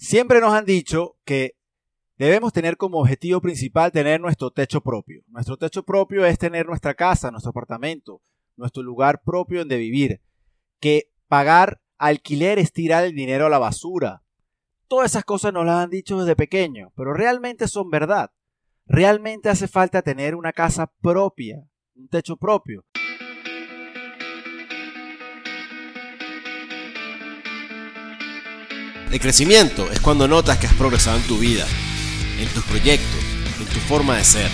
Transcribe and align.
Siempre 0.00 0.40
nos 0.40 0.54
han 0.54 0.64
dicho 0.64 1.18
que 1.26 1.58
debemos 2.16 2.54
tener 2.54 2.78
como 2.78 3.00
objetivo 3.00 3.42
principal 3.42 3.92
tener 3.92 4.18
nuestro 4.18 4.50
techo 4.50 4.80
propio. 4.80 5.22
Nuestro 5.28 5.58
techo 5.58 5.82
propio 5.82 6.24
es 6.24 6.38
tener 6.38 6.64
nuestra 6.64 6.94
casa, 6.94 7.30
nuestro 7.30 7.50
apartamento, 7.50 8.22
nuestro 8.56 8.82
lugar 8.82 9.20
propio 9.22 9.58
donde 9.58 9.76
vivir. 9.76 10.22
Que 10.80 11.12
pagar 11.28 11.82
alquiler 11.98 12.58
es 12.58 12.72
tirar 12.72 13.04
el 13.04 13.14
dinero 13.14 13.44
a 13.44 13.50
la 13.50 13.58
basura. 13.58 14.22
Todas 14.88 15.10
esas 15.10 15.24
cosas 15.24 15.52
nos 15.52 15.66
las 15.66 15.84
han 15.84 15.90
dicho 15.90 16.18
desde 16.18 16.34
pequeño, 16.34 16.94
pero 16.96 17.12
realmente 17.12 17.68
son 17.68 17.90
verdad. 17.90 18.30
Realmente 18.86 19.50
hace 19.50 19.68
falta 19.68 20.00
tener 20.00 20.34
una 20.34 20.54
casa 20.54 20.90
propia, 21.02 21.68
un 21.94 22.08
techo 22.08 22.38
propio. 22.38 22.86
El 29.10 29.18
crecimiento 29.18 29.90
es 29.90 29.98
cuando 29.98 30.28
notas 30.28 30.58
que 30.58 30.68
has 30.68 30.74
progresado 30.74 31.16
en 31.16 31.24
tu 31.24 31.36
vida, 31.36 31.66
en 32.38 32.48
tus 32.50 32.62
proyectos, 32.62 33.20
en 33.58 33.66
tu 33.66 33.80
forma 33.80 34.16
de 34.16 34.22
ser, 34.22 34.48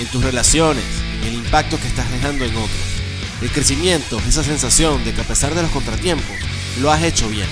en 0.00 0.06
tus 0.08 0.24
relaciones, 0.24 0.82
en 1.22 1.28
el 1.28 1.34
impacto 1.34 1.78
que 1.78 1.86
estás 1.86 2.10
dejando 2.10 2.44
en 2.44 2.56
otros. 2.56 2.70
El 3.40 3.50
crecimiento 3.50 4.18
es 4.18 4.26
esa 4.26 4.42
sensación 4.42 5.04
de 5.04 5.12
que 5.12 5.20
a 5.20 5.24
pesar 5.24 5.54
de 5.54 5.62
los 5.62 5.70
contratiempos, 5.70 6.36
lo 6.80 6.90
has 6.90 7.04
hecho 7.04 7.28
bien. 7.28 7.48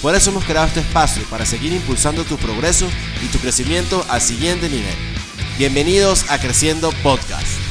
Por 0.00 0.14
eso 0.14 0.30
hemos 0.30 0.44
creado 0.44 0.68
este 0.68 0.80
espacio 0.80 1.22
para 1.24 1.44
seguir 1.44 1.74
impulsando 1.74 2.24
tu 2.24 2.38
progreso 2.38 2.88
y 3.22 3.26
tu 3.26 3.38
crecimiento 3.38 4.06
al 4.08 4.22
siguiente 4.22 4.70
nivel. 4.70 4.96
Bienvenidos 5.58 6.30
a 6.30 6.38
Creciendo 6.38 6.92
Podcast. 7.02 7.63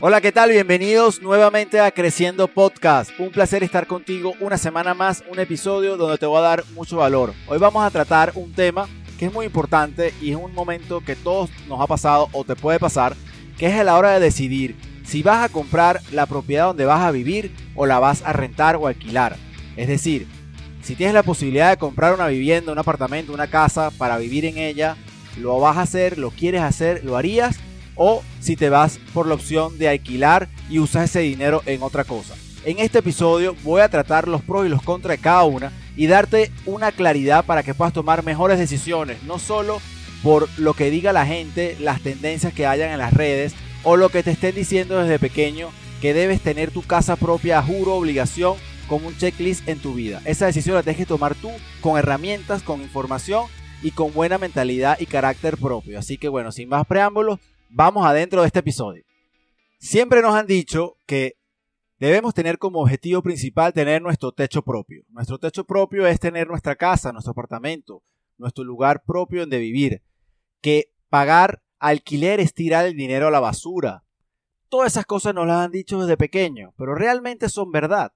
Hola, 0.00 0.20
¿qué 0.20 0.30
tal? 0.30 0.52
Bienvenidos 0.52 1.20
nuevamente 1.22 1.80
a 1.80 1.90
Creciendo 1.90 2.46
Podcast. 2.46 3.10
Un 3.18 3.30
placer 3.30 3.64
estar 3.64 3.88
contigo 3.88 4.34
una 4.38 4.56
semana 4.56 4.94
más, 4.94 5.24
un 5.28 5.40
episodio 5.40 5.96
donde 5.96 6.18
te 6.18 6.26
voy 6.26 6.38
a 6.38 6.42
dar 6.42 6.64
mucho 6.76 6.98
valor. 6.98 7.34
Hoy 7.48 7.58
vamos 7.58 7.84
a 7.84 7.90
tratar 7.90 8.30
un 8.36 8.52
tema 8.52 8.86
que 9.18 9.26
es 9.26 9.32
muy 9.32 9.44
importante 9.44 10.14
y 10.22 10.30
es 10.30 10.36
un 10.36 10.54
momento 10.54 11.00
que 11.00 11.16
todos 11.16 11.50
nos 11.66 11.80
ha 11.80 11.88
pasado 11.88 12.28
o 12.30 12.44
te 12.44 12.54
puede 12.54 12.78
pasar, 12.78 13.16
que 13.58 13.66
es 13.66 13.74
a 13.74 13.82
la 13.82 13.98
hora 13.98 14.12
de 14.12 14.20
decidir 14.20 14.76
si 15.04 15.24
vas 15.24 15.44
a 15.44 15.48
comprar 15.48 16.00
la 16.12 16.26
propiedad 16.26 16.66
donde 16.66 16.84
vas 16.84 17.00
a 17.00 17.10
vivir 17.10 17.52
o 17.74 17.84
la 17.84 17.98
vas 17.98 18.22
a 18.22 18.32
rentar 18.32 18.76
o 18.76 18.86
alquilar. 18.86 19.34
Es 19.76 19.88
decir, 19.88 20.28
si 20.80 20.94
tienes 20.94 21.14
la 21.14 21.24
posibilidad 21.24 21.70
de 21.70 21.76
comprar 21.76 22.14
una 22.14 22.28
vivienda, 22.28 22.70
un 22.70 22.78
apartamento, 22.78 23.32
una 23.32 23.48
casa 23.48 23.90
para 23.90 24.16
vivir 24.16 24.44
en 24.44 24.58
ella, 24.58 24.96
lo 25.40 25.58
vas 25.58 25.76
a 25.76 25.82
hacer, 25.82 26.18
lo 26.18 26.30
quieres 26.30 26.62
hacer, 26.62 27.04
lo 27.04 27.16
harías 27.16 27.58
o 27.98 28.22
si 28.40 28.56
te 28.56 28.70
vas 28.70 28.98
por 29.12 29.26
la 29.26 29.34
opción 29.34 29.76
de 29.76 29.88
alquilar 29.88 30.48
y 30.70 30.78
usas 30.78 31.10
ese 31.10 31.20
dinero 31.20 31.62
en 31.66 31.82
otra 31.82 32.04
cosa. 32.04 32.34
En 32.64 32.78
este 32.78 33.00
episodio 33.00 33.54
voy 33.62 33.82
a 33.82 33.88
tratar 33.88 34.26
los 34.28 34.42
pros 34.42 34.66
y 34.66 34.70
los 34.70 34.82
contras 34.82 35.18
de 35.18 35.22
cada 35.22 35.44
una 35.44 35.72
y 35.96 36.06
darte 36.06 36.50
una 36.64 36.92
claridad 36.92 37.44
para 37.44 37.62
que 37.62 37.74
puedas 37.74 37.92
tomar 37.92 38.24
mejores 38.24 38.58
decisiones, 38.58 39.22
no 39.24 39.38
solo 39.38 39.80
por 40.22 40.48
lo 40.56 40.74
que 40.74 40.90
diga 40.90 41.12
la 41.12 41.26
gente, 41.26 41.76
las 41.80 42.00
tendencias 42.00 42.52
que 42.52 42.66
hayan 42.66 42.90
en 42.90 42.98
las 42.98 43.12
redes 43.12 43.54
o 43.84 43.96
lo 43.96 44.08
que 44.08 44.22
te 44.22 44.30
estén 44.30 44.54
diciendo 44.54 44.98
desde 44.98 45.18
pequeño 45.18 45.70
que 46.00 46.14
debes 46.14 46.40
tener 46.40 46.70
tu 46.70 46.82
casa 46.82 47.16
propia, 47.16 47.62
juro, 47.62 47.94
obligación, 47.94 48.56
como 48.88 49.08
un 49.08 49.16
checklist 49.16 49.68
en 49.68 49.78
tu 49.78 49.94
vida. 49.94 50.20
Esa 50.24 50.46
decisión 50.46 50.74
la 50.74 50.82
tienes 50.82 50.98
que 50.98 51.06
tomar 51.06 51.34
tú 51.34 51.50
con 51.80 51.98
herramientas, 51.98 52.62
con 52.62 52.80
información 52.80 53.46
y 53.82 53.90
con 53.90 54.12
buena 54.12 54.38
mentalidad 54.38 54.98
y 54.98 55.06
carácter 55.06 55.56
propio. 55.56 55.98
Así 55.98 56.16
que 56.16 56.28
bueno, 56.28 56.52
sin 56.52 56.68
más 56.68 56.86
preámbulos, 56.86 57.38
vamos 57.68 58.06
adentro 58.06 58.40
de 58.40 58.46
este 58.46 58.60
episodio. 58.60 59.04
Siempre 59.78 60.22
nos 60.22 60.34
han 60.34 60.46
dicho 60.46 60.96
que 61.06 61.36
debemos 61.98 62.34
tener 62.34 62.58
como 62.58 62.80
objetivo 62.80 63.22
principal 63.22 63.72
tener 63.72 64.02
nuestro 64.02 64.32
techo 64.32 64.62
propio. 64.62 65.04
Nuestro 65.08 65.38
techo 65.38 65.64
propio 65.64 66.06
es 66.06 66.18
tener 66.18 66.48
nuestra 66.48 66.76
casa, 66.76 67.12
nuestro 67.12 67.32
apartamento, 67.32 68.02
nuestro 68.36 68.64
lugar 68.64 69.04
propio 69.04 69.40
donde 69.40 69.58
vivir. 69.58 70.02
Que 70.60 70.92
pagar 71.08 71.62
alquiler 71.78 72.40
es 72.40 72.54
tirar 72.54 72.86
el 72.86 72.96
dinero 72.96 73.28
a 73.28 73.30
la 73.30 73.40
basura. 73.40 74.04
Todas 74.68 74.92
esas 74.92 75.06
cosas 75.06 75.34
nos 75.34 75.46
las 75.46 75.58
han 75.58 75.70
dicho 75.70 76.00
desde 76.00 76.16
pequeño, 76.16 76.74
pero 76.76 76.94
realmente 76.94 77.48
son 77.48 77.70
verdad. 77.70 78.12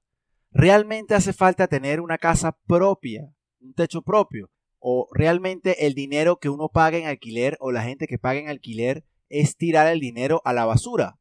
Realmente 0.51 1.15
hace 1.15 1.33
falta 1.33 1.67
tener 1.67 2.01
una 2.01 2.19
casa 2.19 2.59
propia, 2.67 3.33
un 3.61 3.73
techo 3.73 4.03
propio. 4.03 4.51
O 4.79 5.09
realmente 5.13 5.87
el 5.87 5.95
dinero 5.95 6.39
que 6.39 6.49
uno 6.49 6.69
paga 6.69 6.99
en 6.99 7.07
alquiler 7.07 7.57
o 7.61 7.71
la 7.71 7.85
gente 7.85 8.09
que 8.09 8.19
paga 8.19 8.41
en 8.41 8.49
alquiler 8.49 9.05
es 9.33 9.57
tirar 9.57 9.89
el 9.89 9.99
dinero 9.99 10.41
a 10.45 10.53
la 10.53 10.65
basura? 10.65 11.19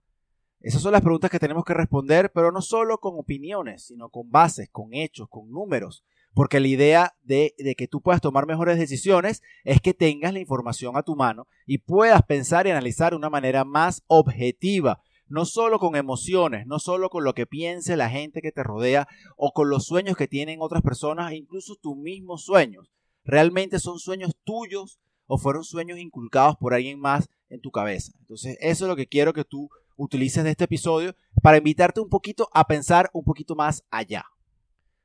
Esas 0.60 0.84
son 0.84 0.92
las 0.92 1.02
preguntas 1.02 1.32
que 1.32 1.40
tenemos 1.40 1.66
que 1.66 1.74
responder, 1.74 2.32
pero 2.32 2.52
no 2.52 2.62
solo 2.62 3.00
con 3.00 3.18
opiniones, 3.18 3.88
sino 3.88 4.10
con 4.10 4.30
bases, 4.30 4.70
con 4.70 4.94
hechos, 4.94 5.28
con 5.28 5.50
números. 5.50 6.04
Porque 6.34 6.60
la 6.60 6.68
idea 6.68 7.16
de, 7.24 7.54
que 7.76 7.88
tú 7.88 8.02
puedas 8.02 8.22
tomar 8.22 8.46
mejores 8.46 8.78
decisiones 8.78 9.42
es 9.64 9.82
que 9.82 9.94
tengas 9.94 10.34
la 10.34 10.40
información 10.40 10.96
a 10.96 11.04
tu 11.04 11.16
mano 11.16 11.48
y 11.66 11.80
puedas 11.80 12.22
pensar 12.24 12.68
y 12.68 12.70
analizar 12.70 13.12
de 13.12 13.18
una 13.18 13.32
manera 13.32 13.66
más 13.66 14.04
objetiva, 14.06 15.02
no 15.28 15.46
solo 15.46 15.80
con 15.80 15.96
emociones, 15.96 16.68
no 16.68 16.78
solo 16.78 17.10
con 17.10 17.24
lo 17.24 17.34
que 17.34 17.48
piense 17.48 17.98
la 17.98 18.10
gente 18.10 18.42
que 18.42 18.52
te 18.52 18.64
rodea 18.64 19.08
o 19.36 19.54
con 19.54 19.70
los 19.70 19.86
sueños 19.86 20.16
que 20.16 20.28
tienen 20.28 20.60
otras 20.62 20.84
personas, 20.84 21.34
incluso 21.34 21.76
tus 21.76 21.98
mismos 21.98 22.44
sueños. 22.44 22.92
Realmente 23.24 23.80
son 23.80 23.98
sueños 23.98 24.36
tuyos 24.44 25.00
o 25.26 25.38
fueron 25.38 25.64
sueños 25.64 25.98
inculcados 25.98 26.56
por 26.58 26.74
alguien 26.74 27.00
más 27.00 27.30
en 27.51 27.62
tu 27.62 27.69
cabeza. 27.69 28.12
Entonces, 28.19 28.57
eso 28.62 28.85
es 28.85 28.89
lo 28.89 28.95
que 28.95 29.07
quiero 29.07 29.34
que 29.34 29.44
tú 29.44 29.69
utilices 29.97 30.44
de 30.44 30.51
este 30.51 30.63
episodio 30.63 31.16
para 31.44 31.57
invitarte 31.57 32.00
un 32.00 32.09
poquito 32.09 32.50
a 32.53 32.66
pensar 32.66 33.09
un 33.13 33.23
poquito 33.23 33.56
más 33.56 33.84
allá. 33.91 34.25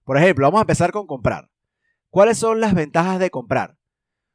Por 0.05 0.17
ejemplo, 0.17 0.47
vamos 0.47 0.59
a 0.59 0.63
empezar 0.63 0.93
con 0.93 1.07
comprar. 1.07 1.51
¿Cuáles 2.09 2.39
son 2.39 2.61
las 2.61 2.75
ventajas 2.75 3.19
de 3.19 3.31
comprar? 3.31 3.77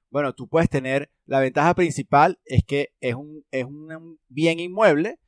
Bueno, 0.10 0.34
tú 0.34 0.48
puedes 0.48 0.70
tener, 0.70 1.10
la 1.26 1.40
ventaja 1.40 1.74
principal 1.74 2.40
es 2.44 2.64
que 2.66 2.90
es 3.00 3.16
un, 3.16 3.46
es 3.50 3.64
un 3.64 4.20
bien 4.28 4.60
inmueble 4.60 5.20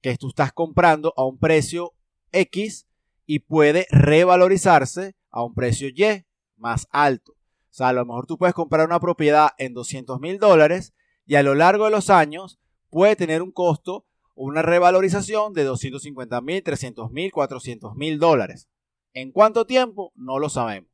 que 0.00 0.16
tú 0.16 0.28
estás 0.28 0.52
comprando 0.52 1.12
a 1.16 1.24
un 1.24 1.38
precio 1.38 1.92
X 2.30 2.86
y 3.26 3.40
puede 3.40 3.86
revalorizarse 3.90 5.16
a 5.30 5.42
un 5.42 5.54
precio 5.54 5.88
Y 5.88 6.24
más 6.56 6.86
alto. 6.90 7.32
O 7.32 7.74
sea, 7.78 7.88
a 7.88 7.92
lo 7.92 8.06
mejor 8.06 8.26
tú 8.26 8.38
puedes 8.38 8.54
comprar 8.54 8.86
una 8.86 9.00
propiedad 9.00 9.50
en 9.58 9.74
200 9.74 10.20
mil 10.20 10.38
dólares 10.38 10.94
y 11.28 11.34
a 11.36 11.42
lo 11.42 11.54
largo 11.54 11.84
de 11.84 11.90
los 11.90 12.08
años 12.08 12.58
puede 12.88 13.14
tener 13.14 13.42
un 13.42 13.52
costo 13.52 14.06
o 14.34 14.46
una 14.46 14.62
revalorización 14.62 15.52
de 15.52 15.62
250 15.64 16.40
mil, 16.40 16.62
300 16.62 17.10
mil, 17.12 17.30
400 17.30 17.94
mil 17.96 18.18
dólares. 18.18 18.66
¿En 19.12 19.30
cuánto 19.30 19.66
tiempo? 19.66 20.10
No 20.16 20.38
lo 20.38 20.48
sabemos. 20.48 20.90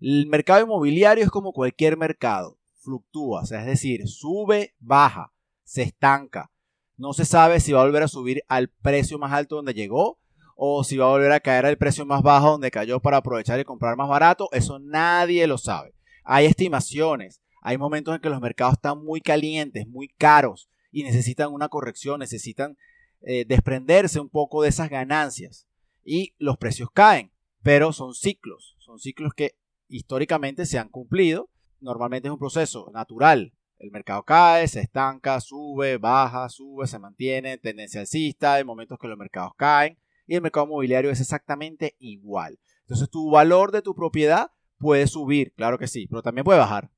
El 0.00 0.26
mercado 0.28 0.62
inmobiliario 0.62 1.22
es 1.22 1.30
como 1.30 1.52
cualquier 1.52 1.98
mercado, 1.98 2.58
fluctúa, 2.80 3.42
es 3.42 3.66
decir, 3.66 4.08
sube, 4.08 4.74
baja, 4.78 5.34
se 5.62 5.82
estanca. 5.82 6.50
No 6.96 7.12
se 7.12 7.26
sabe 7.26 7.60
si 7.60 7.72
va 7.72 7.82
a 7.82 7.84
volver 7.84 8.02
a 8.02 8.08
subir 8.08 8.42
al 8.48 8.68
precio 8.68 9.18
más 9.18 9.32
alto 9.32 9.56
donde 9.56 9.74
llegó 9.74 10.18
o 10.56 10.84
si 10.84 10.96
va 10.96 11.04
a 11.04 11.10
volver 11.10 11.32
a 11.32 11.40
caer 11.40 11.66
al 11.66 11.76
precio 11.76 12.06
más 12.06 12.22
bajo 12.22 12.52
donde 12.52 12.70
cayó 12.70 13.00
para 13.00 13.18
aprovechar 13.18 13.60
y 13.60 13.64
comprar 13.64 13.94
más 13.96 14.08
barato. 14.08 14.48
Eso 14.52 14.78
nadie 14.78 15.46
lo 15.46 15.58
sabe. 15.58 15.92
Hay 16.24 16.46
estimaciones, 16.46 17.42
hay 17.66 17.78
momentos 17.78 18.14
en 18.14 18.20
que 18.20 18.30
los 18.30 18.40
mercados 18.40 18.74
están 18.74 19.04
muy 19.04 19.20
calientes, 19.20 19.88
muy 19.88 20.06
caros 20.06 20.70
y 20.92 21.02
necesitan 21.02 21.52
una 21.52 21.68
corrección, 21.68 22.20
necesitan 22.20 22.78
eh, 23.22 23.44
desprenderse 23.44 24.20
un 24.20 24.28
poco 24.28 24.62
de 24.62 24.68
esas 24.68 24.88
ganancias 24.88 25.66
y 26.04 26.36
los 26.38 26.58
precios 26.58 26.90
caen, 26.92 27.32
pero 27.64 27.92
son 27.92 28.14
ciclos, 28.14 28.76
son 28.78 29.00
ciclos 29.00 29.32
que 29.34 29.58
históricamente 29.88 30.64
se 30.64 30.78
han 30.78 30.90
cumplido. 30.90 31.50
Normalmente 31.80 32.28
es 32.28 32.32
un 32.32 32.38
proceso 32.38 32.88
natural. 32.94 33.52
El 33.78 33.90
mercado 33.90 34.22
cae, 34.22 34.68
se 34.68 34.82
estanca, 34.82 35.40
sube, 35.40 35.98
baja, 35.98 36.48
sube, 36.48 36.86
se 36.86 37.00
mantiene, 37.00 37.58
tendencia 37.58 38.00
alcista, 38.00 38.54
hay 38.54 38.64
momentos 38.64 38.96
que 39.00 39.08
los 39.08 39.18
mercados 39.18 39.54
caen 39.56 39.98
y 40.28 40.36
el 40.36 40.40
mercado 40.40 40.66
inmobiliario 40.66 41.10
es 41.10 41.20
exactamente 41.20 41.96
igual. 41.98 42.60
Entonces 42.82 43.10
tu 43.10 43.28
valor 43.28 43.72
de 43.72 43.82
tu 43.82 43.96
propiedad 43.96 44.52
puede 44.78 45.08
subir, 45.08 45.52
claro 45.56 45.80
que 45.80 45.88
sí, 45.88 46.06
pero 46.06 46.22
también 46.22 46.44
puede 46.44 46.60
bajar. 46.60 46.92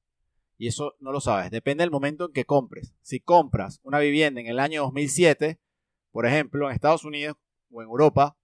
Y 0.58 0.66
eso 0.66 0.94
no 0.99 1.12
lo 1.12 1.20
sabes, 1.20 1.50
depende 1.50 1.82
del 1.82 1.90
momento 1.90 2.26
en 2.26 2.32
que 2.32 2.44
compres. 2.44 2.93
Si 3.00 3.20
compras 3.20 3.81
una 3.84 4.00
vivienda 4.00 4.40
en 4.40 4.49
el 4.49 4.58
año 4.58 4.82
2007, 4.82 5.60
por 6.10 6.26
ejemplo, 6.26 6.69
en 6.69 6.75
Estados 6.75 7.05
Unidos 7.05 7.37
o 7.70 7.81
en 7.81 7.88
Europa, 7.88 8.37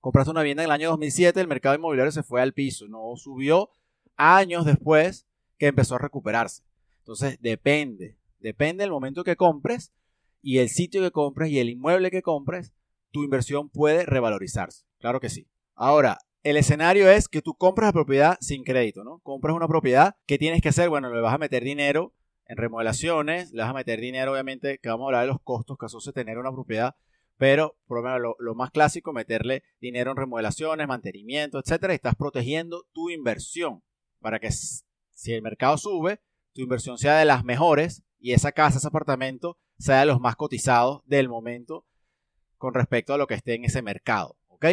compraste 0.00 0.30
una 0.30 0.42
vivienda 0.42 0.62
en 0.62 0.68
el 0.68 0.72
año 0.72 0.90
2007, 0.90 1.40
el 1.40 1.46
mercado 1.46 1.74
inmobiliario 1.74 2.10
se 2.10 2.22
fue 2.22 2.40
al 2.40 2.54
piso, 2.54 2.88
no 2.88 3.14
subió 3.16 3.70
años 4.16 4.64
después 4.64 5.26
que 5.58 5.66
empezó 5.66 5.96
a 5.96 5.98
recuperarse. 5.98 6.62
Entonces, 7.00 7.38
depende, 7.40 8.16
depende 8.40 8.82
del 8.84 8.90
momento 8.90 9.22
que 9.22 9.36
compres 9.36 9.92
y 10.40 10.58
el 10.58 10.70
sitio 10.70 11.02
que 11.02 11.10
compres 11.10 11.50
y 11.50 11.58
el 11.58 11.68
inmueble 11.68 12.10
que 12.10 12.22
compres, 12.22 12.72
tu 13.10 13.24
inversión 13.24 13.68
puede 13.68 14.06
revalorizarse. 14.06 14.86
Claro 14.98 15.20
que 15.20 15.28
sí. 15.28 15.48
Ahora, 15.74 16.18
el 16.46 16.56
escenario 16.56 17.10
es 17.10 17.26
que 17.26 17.42
tú 17.42 17.54
compras 17.54 17.88
la 17.88 17.92
propiedad 17.92 18.38
sin 18.40 18.62
crédito, 18.62 19.02
¿no? 19.02 19.18
Compras 19.24 19.56
una 19.56 19.66
propiedad, 19.66 20.14
¿qué 20.26 20.38
tienes 20.38 20.62
que 20.62 20.68
hacer? 20.68 20.88
Bueno, 20.88 21.12
le 21.12 21.20
vas 21.20 21.34
a 21.34 21.38
meter 21.38 21.64
dinero 21.64 22.14
en 22.46 22.56
remodelaciones, 22.56 23.50
le 23.50 23.62
vas 23.62 23.70
a 23.70 23.74
meter 23.74 24.00
dinero, 24.00 24.30
obviamente, 24.30 24.78
que 24.78 24.88
vamos 24.88 25.06
a 25.06 25.06
hablar 25.06 25.22
de 25.22 25.32
los 25.32 25.42
costos 25.42 25.76
que 25.76 25.86
asocia 25.86 26.12
tener 26.12 26.38
una 26.38 26.52
propiedad, 26.52 26.94
pero 27.36 27.76
lo 27.88 28.36
lo, 28.38 28.54
más 28.54 28.70
clásico, 28.70 29.12
meterle 29.12 29.64
dinero 29.80 30.12
en 30.12 30.18
remodelaciones, 30.18 30.86
mantenimiento, 30.86 31.58
etcétera, 31.58 31.94
y 31.94 31.96
estás 31.96 32.14
protegiendo 32.14 32.86
tu 32.92 33.10
inversión 33.10 33.82
para 34.20 34.38
que 34.38 34.52
si 34.52 35.32
el 35.32 35.42
mercado 35.42 35.76
sube, 35.78 36.20
tu 36.52 36.62
inversión 36.62 36.96
sea 36.96 37.18
de 37.18 37.24
las 37.24 37.44
mejores 37.44 38.04
y 38.20 38.34
esa 38.34 38.52
casa, 38.52 38.78
ese 38.78 38.86
apartamento, 38.86 39.58
sea 39.78 39.98
de 39.98 40.06
los 40.06 40.20
más 40.20 40.36
cotizados 40.36 41.02
del 41.06 41.28
momento 41.28 41.84
con 42.56 42.72
respecto 42.72 43.14
a 43.14 43.18
lo 43.18 43.26
que 43.26 43.34
esté 43.34 43.54
en 43.54 43.64
ese 43.64 43.82
mercado. 43.82 44.36
¿Ok? 44.46 44.66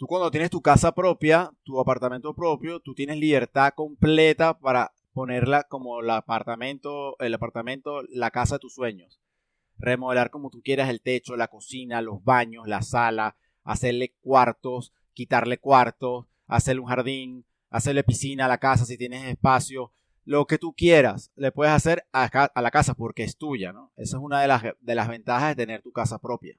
Tú 0.00 0.06
cuando 0.06 0.30
tienes 0.30 0.48
tu 0.48 0.62
casa 0.62 0.92
propia, 0.92 1.50
tu 1.62 1.78
apartamento 1.78 2.34
propio, 2.34 2.80
tú 2.80 2.94
tienes 2.94 3.18
libertad 3.18 3.74
completa 3.76 4.58
para 4.58 4.94
ponerla 5.12 5.64
como 5.64 6.00
el 6.00 6.08
apartamento, 6.08 7.18
el 7.18 7.34
apartamento, 7.34 8.00
la 8.08 8.30
casa 8.30 8.54
de 8.54 8.60
tus 8.60 8.72
sueños. 8.72 9.20
Remodelar 9.76 10.30
como 10.30 10.48
tú 10.48 10.62
quieras 10.62 10.88
el 10.88 11.02
techo, 11.02 11.36
la 11.36 11.48
cocina, 11.48 12.00
los 12.00 12.24
baños, 12.24 12.66
la 12.66 12.80
sala, 12.80 13.36
hacerle 13.62 14.14
cuartos, 14.22 14.94
quitarle 15.12 15.58
cuartos, 15.58 16.24
hacerle 16.46 16.80
un 16.80 16.88
jardín, 16.88 17.44
hacerle 17.68 18.02
piscina 18.02 18.46
a 18.46 18.48
la 18.48 18.56
casa 18.56 18.86
si 18.86 18.96
tienes 18.96 19.26
espacio, 19.26 19.92
lo 20.24 20.46
que 20.46 20.56
tú 20.56 20.72
quieras, 20.72 21.30
le 21.36 21.52
puedes 21.52 21.74
hacer 21.74 22.06
a, 22.10 22.30
la 22.54 22.70
casa 22.70 22.94
porque 22.94 23.24
es 23.24 23.36
tuya, 23.36 23.74
¿no? 23.74 23.92
Esa 23.96 24.16
es 24.16 24.22
una 24.22 24.40
de 24.40 24.48
las, 24.48 24.62
de 24.80 24.94
las 24.94 25.08
ventajas 25.08 25.50
de 25.50 25.62
tener 25.62 25.82
tu 25.82 25.92
casa 25.92 26.18
propia. 26.18 26.56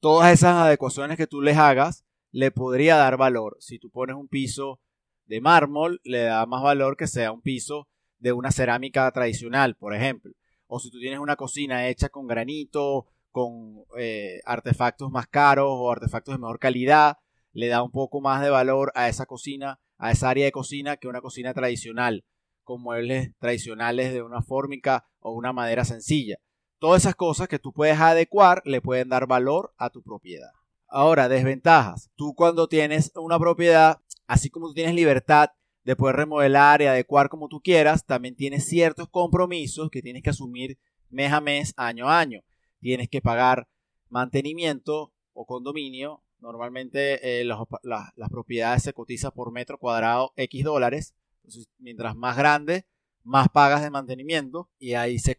Todas 0.00 0.32
esas 0.32 0.54
adecuaciones 0.54 1.18
que 1.18 1.26
tú 1.26 1.42
les 1.42 1.58
hagas 1.58 2.06
le 2.30 2.50
podría 2.50 2.96
dar 2.96 3.16
valor. 3.16 3.56
Si 3.60 3.78
tú 3.78 3.90
pones 3.90 4.16
un 4.16 4.28
piso 4.28 4.80
de 5.26 5.40
mármol, 5.40 6.00
le 6.04 6.22
da 6.22 6.46
más 6.46 6.62
valor 6.62 6.96
que 6.96 7.06
sea 7.06 7.32
un 7.32 7.42
piso 7.42 7.88
de 8.18 8.32
una 8.32 8.50
cerámica 8.50 9.10
tradicional, 9.12 9.76
por 9.76 9.94
ejemplo. 9.94 10.32
O 10.66 10.80
si 10.80 10.90
tú 10.90 10.98
tienes 10.98 11.18
una 11.18 11.36
cocina 11.36 11.88
hecha 11.88 12.08
con 12.08 12.26
granito, 12.26 13.06
con 13.30 13.84
eh, 13.98 14.40
artefactos 14.44 15.10
más 15.10 15.28
caros 15.28 15.68
o 15.70 15.90
artefactos 15.90 16.34
de 16.34 16.38
mejor 16.38 16.58
calidad, 16.58 17.18
le 17.52 17.68
da 17.68 17.82
un 17.82 17.90
poco 17.90 18.20
más 18.20 18.42
de 18.42 18.50
valor 18.50 18.92
a 18.94 19.08
esa 19.08 19.26
cocina, 19.26 19.80
a 19.96 20.10
esa 20.10 20.30
área 20.30 20.44
de 20.44 20.52
cocina 20.52 20.96
que 20.96 21.08
una 21.08 21.20
cocina 21.20 21.54
tradicional, 21.54 22.24
con 22.62 22.82
muebles 22.82 23.32
tradicionales 23.38 24.12
de 24.12 24.22
una 24.22 24.42
fórmica 24.42 25.06
o 25.20 25.32
una 25.32 25.52
madera 25.52 25.84
sencilla. 25.84 26.36
Todas 26.78 27.02
esas 27.02 27.14
cosas 27.14 27.48
que 27.48 27.58
tú 27.58 27.72
puedes 27.72 27.98
adecuar 27.98 28.62
le 28.64 28.80
pueden 28.80 29.08
dar 29.08 29.26
valor 29.26 29.74
a 29.78 29.90
tu 29.90 30.02
propiedad. 30.02 30.50
Ahora, 30.88 31.28
desventajas. 31.28 32.10
Tú 32.16 32.34
cuando 32.34 32.66
tienes 32.66 33.12
una 33.14 33.38
propiedad, 33.38 34.00
así 34.26 34.48
como 34.48 34.68
tú 34.68 34.74
tienes 34.74 34.94
libertad 34.94 35.50
de 35.84 35.96
poder 35.96 36.16
remodelar 36.16 36.82
y 36.82 36.86
adecuar 36.86 37.28
como 37.28 37.48
tú 37.48 37.60
quieras, 37.60 38.04
también 38.04 38.34
tienes 38.34 38.66
ciertos 38.66 39.08
compromisos 39.08 39.90
que 39.90 40.02
tienes 40.02 40.22
que 40.22 40.30
asumir 40.30 40.78
mes 41.10 41.32
a 41.32 41.40
mes, 41.40 41.74
año 41.76 42.08
a 42.08 42.18
año. 42.18 42.42
Tienes 42.80 43.08
que 43.08 43.20
pagar 43.20 43.68
mantenimiento 44.08 45.12
o 45.34 45.46
condominio. 45.46 46.22
Normalmente 46.40 47.40
eh, 47.40 47.44
las 47.44 48.30
propiedades 48.30 48.82
se 48.82 48.92
cotizan 48.92 49.32
por 49.32 49.52
metro 49.52 49.78
cuadrado 49.78 50.32
X 50.36 50.64
dólares. 50.64 51.14
Entonces, 51.38 51.68
mientras 51.78 52.16
más 52.16 52.36
grande, 52.36 52.86
más 53.24 53.48
pagas 53.48 53.82
de 53.82 53.90
mantenimiento 53.90 54.70
y 54.78 54.94
ahí, 54.94 55.18
se, 55.18 55.36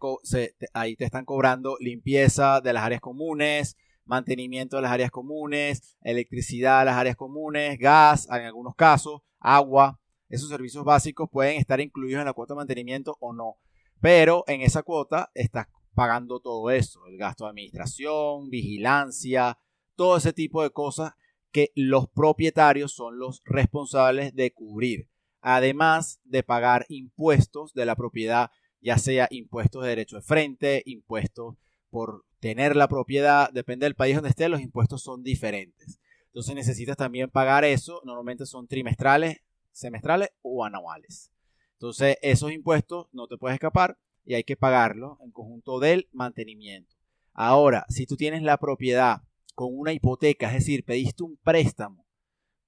ahí 0.73 0.95
te 0.95 1.05
están 1.05 1.25
cobrando 1.25 1.77
limpieza 1.79 2.61
de 2.61 2.73
las 2.73 2.83
áreas 2.83 3.01
comunes, 3.01 3.77
mantenimiento 4.09 4.75
de 4.75 4.81
las 4.81 4.91
áreas 4.91 5.11
comunes, 5.11 5.95
electricidad 6.01 6.79
de 6.79 6.85
las 6.85 6.95
áreas 6.95 7.15
comunes, 7.15 7.77
gas, 7.77 8.27
en 8.29 8.41
algunos 8.41 8.75
casos, 8.75 9.21
agua. 9.39 9.99
Esos 10.27 10.49
servicios 10.49 10.83
básicos 10.83 11.29
pueden 11.31 11.57
estar 11.57 11.79
incluidos 11.79 12.19
en 12.19 12.25
la 12.25 12.33
cuota 12.33 12.53
de 12.53 12.57
mantenimiento 12.57 13.17
o 13.19 13.33
no. 13.33 13.57
Pero 14.01 14.43
en 14.47 14.61
esa 14.61 14.83
cuota 14.83 15.31
estás 15.35 15.67
pagando 15.93 16.39
todo 16.39 16.71
eso, 16.71 17.05
el 17.07 17.17
gasto 17.17 17.43
de 17.43 17.51
administración, 17.51 18.49
vigilancia, 18.49 19.57
todo 19.95 20.17
ese 20.17 20.33
tipo 20.33 20.63
de 20.63 20.71
cosas 20.71 21.13
que 21.51 21.71
los 21.75 22.09
propietarios 22.09 22.93
son 22.93 23.19
los 23.19 23.41
responsables 23.45 24.33
de 24.33 24.51
cubrir. 24.51 25.07
Además 25.41 26.19
de 26.23 26.41
pagar 26.43 26.85
impuestos 26.89 27.73
de 27.73 27.85
la 27.85 27.95
propiedad, 27.95 28.49
ya 28.81 28.97
sea 28.97 29.27
impuestos 29.29 29.83
de 29.83 29.89
derecho 29.89 30.15
de 30.15 30.21
frente, 30.23 30.83
impuestos 30.85 31.55
por 31.89 32.25
tener 32.39 32.75
la 32.75 32.87
propiedad, 32.87 33.51
depende 33.51 33.85
del 33.85 33.95
país 33.95 34.15
donde 34.15 34.29
esté, 34.29 34.49
los 34.49 34.61
impuestos 34.61 35.01
son 35.01 35.23
diferentes. 35.23 35.99
Entonces 36.27 36.55
necesitas 36.55 36.97
también 36.97 37.29
pagar 37.29 37.65
eso, 37.65 38.01
normalmente 38.05 38.45
son 38.45 38.67
trimestrales, 38.67 39.37
semestrales 39.71 40.29
o 40.41 40.63
anuales. 40.63 41.31
Entonces 41.73 42.17
esos 42.21 42.51
impuestos 42.51 43.07
no 43.11 43.27
te 43.27 43.37
puedes 43.37 43.55
escapar 43.55 43.97
y 44.25 44.35
hay 44.35 44.43
que 44.43 44.57
pagarlo 44.57 45.17
en 45.23 45.31
conjunto 45.31 45.79
del 45.79 46.07
mantenimiento. 46.11 46.95
Ahora, 47.33 47.85
si 47.89 48.05
tú 48.05 48.15
tienes 48.15 48.43
la 48.43 48.57
propiedad 48.57 49.23
con 49.55 49.77
una 49.77 49.93
hipoteca, 49.93 50.47
es 50.47 50.53
decir, 50.53 50.83
pediste 50.83 51.23
un 51.23 51.37
préstamo 51.37 52.05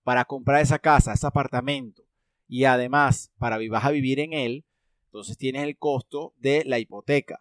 para 0.04 0.26
comprar 0.26 0.62
esa 0.62 0.80
casa, 0.80 1.14
ese 1.14 1.28
apartamento, 1.28 2.04
y 2.48 2.66
además 2.66 3.32
para 3.38 3.58
vas 3.70 3.86
a 3.86 3.92
vivir 3.92 4.20
en 4.20 4.34
él, 4.34 4.66
entonces 5.06 5.38
tienes 5.38 5.64
el 5.64 5.78
costo 5.78 6.34
de 6.38 6.64
la 6.66 6.80
hipoteca. 6.80 7.40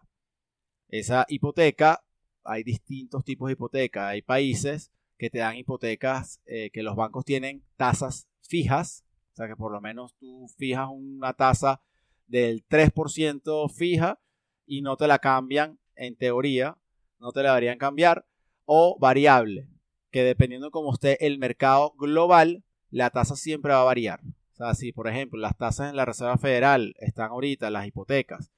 Esa 0.88 1.24
hipoteca, 1.28 2.04
hay 2.50 2.64
distintos 2.64 3.24
tipos 3.24 3.48
de 3.48 3.52
hipoteca. 3.52 4.08
Hay 4.08 4.22
países 4.22 4.90
que 5.16 5.30
te 5.30 5.38
dan 5.38 5.56
hipotecas 5.56 6.40
eh, 6.46 6.70
que 6.70 6.82
los 6.82 6.96
bancos 6.96 7.24
tienen 7.24 7.62
tasas 7.76 8.28
fijas, 8.40 9.04
o 9.32 9.36
sea 9.36 9.46
que 9.46 9.54
por 9.54 9.70
lo 9.70 9.80
menos 9.80 10.14
tú 10.16 10.48
fijas 10.56 10.88
una 10.90 11.34
tasa 11.34 11.80
del 12.26 12.66
3% 12.66 13.70
fija 13.70 14.18
y 14.66 14.82
no 14.82 14.96
te 14.96 15.06
la 15.06 15.18
cambian, 15.18 15.78
en 15.94 16.16
teoría, 16.16 16.78
no 17.18 17.32
te 17.32 17.42
la 17.42 17.50
deberían 17.50 17.78
cambiar, 17.78 18.26
o 18.64 18.96
variable, 18.98 19.68
que 20.10 20.24
dependiendo 20.24 20.68
de 20.68 20.70
cómo 20.70 20.92
esté 20.92 21.26
el 21.26 21.38
mercado 21.38 21.92
global, 21.98 22.64
la 22.90 23.10
tasa 23.10 23.36
siempre 23.36 23.72
va 23.72 23.82
a 23.82 23.84
variar. 23.84 24.20
O 24.24 24.56
sea, 24.56 24.74
si 24.74 24.92
por 24.92 25.06
ejemplo 25.06 25.38
las 25.38 25.56
tasas 25.56 25.90
en 25.90 25.96
la 25.96 26.04
Reserva 26.04 26.38
Federal 26.38 26.94
están 26.98 27.30
ahorita, 27.30 27.70
las 27.70 27.86
hipotecas, 27.86 28.50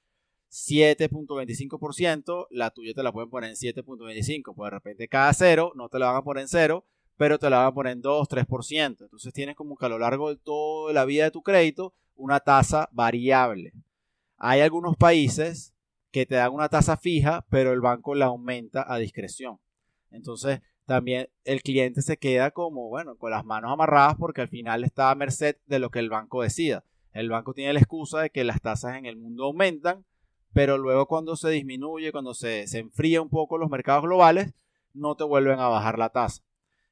7.25%, 0.53 2.47
la 2.51 2.71
tuya 2.71 2.93
te 2.93 3.03
la 3.03 3.11
pueden 3.11 3.31
poner 3.31 3.51
en 3.51 3.57
7.25%, 3.57 4.55
pues 4.55 4.67
de 4.67 4.71
repente 4.71 5.09
cada 5.09 5.33
cero 5.33 5.73
no 5.75 5.89
te 5.89 5.99
la 5.99 6.09
van 6.09 6.17
a 6.17 6.23
poner 6.23 6.43
en 6.43 6.49
cero, 6.49 6.85
pero 7.17 7.39
te 7.39 7.49
la 7.49 7.59
van 7.59 7.69
a 7.69 7.75
poner 7.75 7.95
en 7.95 8.03
2, 8.03 8.29
3%. 8.29 9.01
Entonces 9.01 9.33
tienes 9.33 9.57
como 9.57 9.77
que 9.77 9.87
a 9.87 9.89
lo 9.89 9.99
largo 9.99 10.29
de 10.29 10.37
toda 10.37 10.93
la 10.93 11.07
vida 11.07 11.25
de 11.25 11.31
tu 11.31 11.43
crédito 11.43 11.95
una 12.15 12.41
tasa 12.41 12.91
variable. 12.93 13.73
Hay 14.37 14.61
algunos 14.61 14.97
países 14.97 15.73
que 16.11 16.27
te 16.27 16.35
dan 16.35 16.53
una 16.53 16.69
tasa 16.69 16.99
fija, 16.99 17.47
pero 17.49 17.73
el 17.73 17.81
banco 17.81 18.15
la 18.15 18.27
aumenta 18.27 18.85
a 18.87 18.99
discreción. 18.99 19.59
Entonces 20.11 20.61
también 20.85 21.31
el 21.45 21.63
cliente 21.63 22.03
se 22.03 22.19
queda 22.19 22.51
como, 22.51 22.91
bueno, 22.91 23.17
con 23.17 23.31
las 23.31 23.47
manos 23.47 23.73
amarradas 23.73 24.17
porque 24.19 24.43
al 24.43 24.49
final 24.49 24.85
está 24.85 25.11
a 25.11 25.15
merced 25.15 25.57
de 25.65 25.79
lo 25.79 25.91
que 25.91 26.01
el 26.01 26.11
banco 26.11 26.43
decida. 26.43 26.85
El 27.13 27.31
banco 27.31 27.55
tiene 27.55 27.73
la 27.73 27.79
excusa 27.79 28.21
de 28.21 28.29
que 28.29 28.45
las 28.45 28.61
tasas 28.61 28.97
en 28.97 29.07
el 29.07 29.17
mundo 29.17 29.45
aumentan 29.45 30.05
pero 30.53 30.79
luego 30.79 31.07
cuando 31.07 31.37
se 31.37 31.51
disminuye, 31.51 32.13
cuando 32.13 32.35
se, 32.35 32.67
se 32.67 32.79
enfría 32.79 33.23
un 33.23 33.29
poco 33.29 33.59
los 33.59 33.71
mercados 33.71 34.03
globales, 34.05 34.53
no 34.95 35.15
te 35.17 35.25
vuelven 35.25 35.59
a 35.59 35.69
bajar 35.69 35.99
la 35.99 36.11
tasa. 36.11 36.43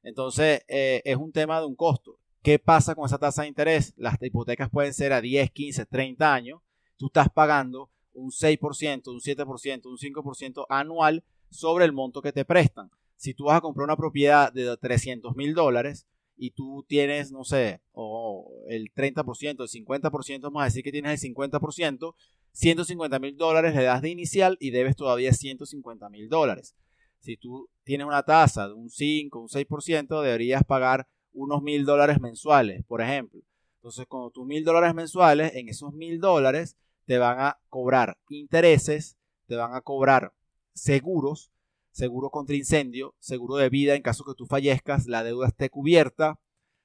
Entonces, 0.02 0.62
eh, 0.68 1.02
es 1.04 1.16
un 1.16 1.32
tema 1.32 1.60
de 1.60 1.66
un 1.66 1.76
costo. 1.76 2.18
¿Qué 2.42 2.58
pasa 2.58 2.94
con 2.94 3.04
esa 3.04 3.18
tasa 3.18 3.42
de 3.42 3.48
interés? 3.48 3.92
Las 3.96 4.16
hipotecas 4.20 4.70
pueden 4.70 4.94
ser 4.94 5.12
a 5.12 5.20
10, 5.20 5.50
15, 5.50 5.86
30 5.86 6.32
años. 6.32 6.60
Tú 6.96 7.06
estás 7.06 7.28
pagando 7.28 7.90
un 8.14 8.30
6%, 8.30 9.08
un 9.08 9.20
7%, 9.20 9.86
un 9.86 9.98
5% 9.98 10.66
anual 10.68 11.24
sobre 11.50 11.84
el 11.84 11.92
monto 11.92 12.22
que 12.22 12.32
te 12.32 12.44
prestan. 12.44 12.90
Si 13.16 13.34
tú 13.34 13.44
vas 13.44 13.58
a 13.58 13.60
comprar 13.60 13.84
una 13.84 13.96
propiedad 13.96 14.52
de 14.52 14.74
300 14.76 15.36
mil 15.36 15.54
dólares 15.54 16.06
y 16.36 16.52
tú 16.52 16.86
tienes, 16.88 17.32
no 17.32 17.44
sé, 17.44 17.82
o 17.92 18.50
el 18.68 18.90
30%, 18.94 19.60
el 19.60 19.68
50%, 19.68 20.40
vamos 20.40 20.62
a 20.62 20.64
decir 20.64 20.82
que 20.82 20.92
tienes 20.92 21.22
el 21.22 21.34
50%, 21.34 22.14
150 22.52 23.18
mil 23.18 23.36
dólares 23.36 23.74
le 23.74 23.84
das 23.84 24.02
de 24.02 24.10
inicial 24.10 24.56
y 24.60 24.70
debes 24.70 24.96
todavía 24.96 25.32
150 25.32 26.08
mil 26.08 26.28
dólares. 26.28 26.74
Si 27.18 27.36
tú 27.36 27.68
tienes 27.84 28.06
una 28.06 28.22
tasa 28.22 28.68
de 28.68 28.74
un 28.74 28.90
5, 28.90 29.38
un 29.38 29.48
6%, 29.48 30.22
deberías 30.22 30.64
pagar 30.64 31.06
unos 31.32 31.62
mil 31.62 31.84
dólares 31.84 32.20
mensuales, 32.20 32.84
por 32.86 33.00
ejemplo. 33.00 33.40
Entonces, 33.76 34.06
con 34.06 34.30
tus 34.32 34.46
mil 34.46 34.64
dólares 34.64 34.94
mensuales, 34.94 35.54
en 35.54 35.68
esos 35.68 35.92
mil 35.92 36.20
dólares 36.20 36.76
te 37.06 37.18
van 37.18 37.40
a 37.40 37.58
cobrar 37.68 38.18
intereses, 38.28 39.16
te 39.46 39.56
van 39.56 39.74
a 39.74 39.80
cobrar 39.80 40.32
seguros, 40.74 41.50
seguro 41.90 42.30
contra 42.30 42.56
incendio, 42.56 43.14
seguro 43.18 43.56
de 43.56 43.68
vida 43.68 43.94
en 43.94 44.02
caso 44.02 44.24
que 44.24 44.34
tú 44.34 44.46
fallezcas, 44.46 45.06
la 45.06 45.24
deuda 45.24 45.48
esté 45.48 45.70
cubierta, 45.70 46.38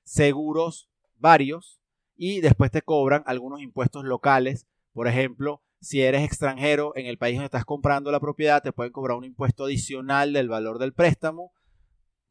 seguros 0.04 0.90
varios 1.18 1.80
y 2.16 2.42
después 2.42 2.72
te 2.72 2.82
cobran 2.82 3.24
algunos 3.26 3.62
impuestos 3.62 4.04
locales 4.04 4.66
por 4.96 5.10
ejemplo, 5.10 5.62
si 5.82 6.02
eres 6.02 6.24
extranjero 6.24 6.94
en 6.96 7.06
el 7.06 7.18
país 7.18 7.36
donde 7.36 7.48
estás 7.48 7.66
comprando 7.66 8.14
la 8.14 8.22
propiedad, 8.22 8.64
te 8.64 8.72
pueden 8.72 8.94
cobrar 8.94 9.18
un 9.18 9.26
impuesto 9.26 9.66
adicional 9.66 10.32
del 10.32 10.48
valor 10.48 10.80
del 10.80 10.94
préstamo 10.94 11.52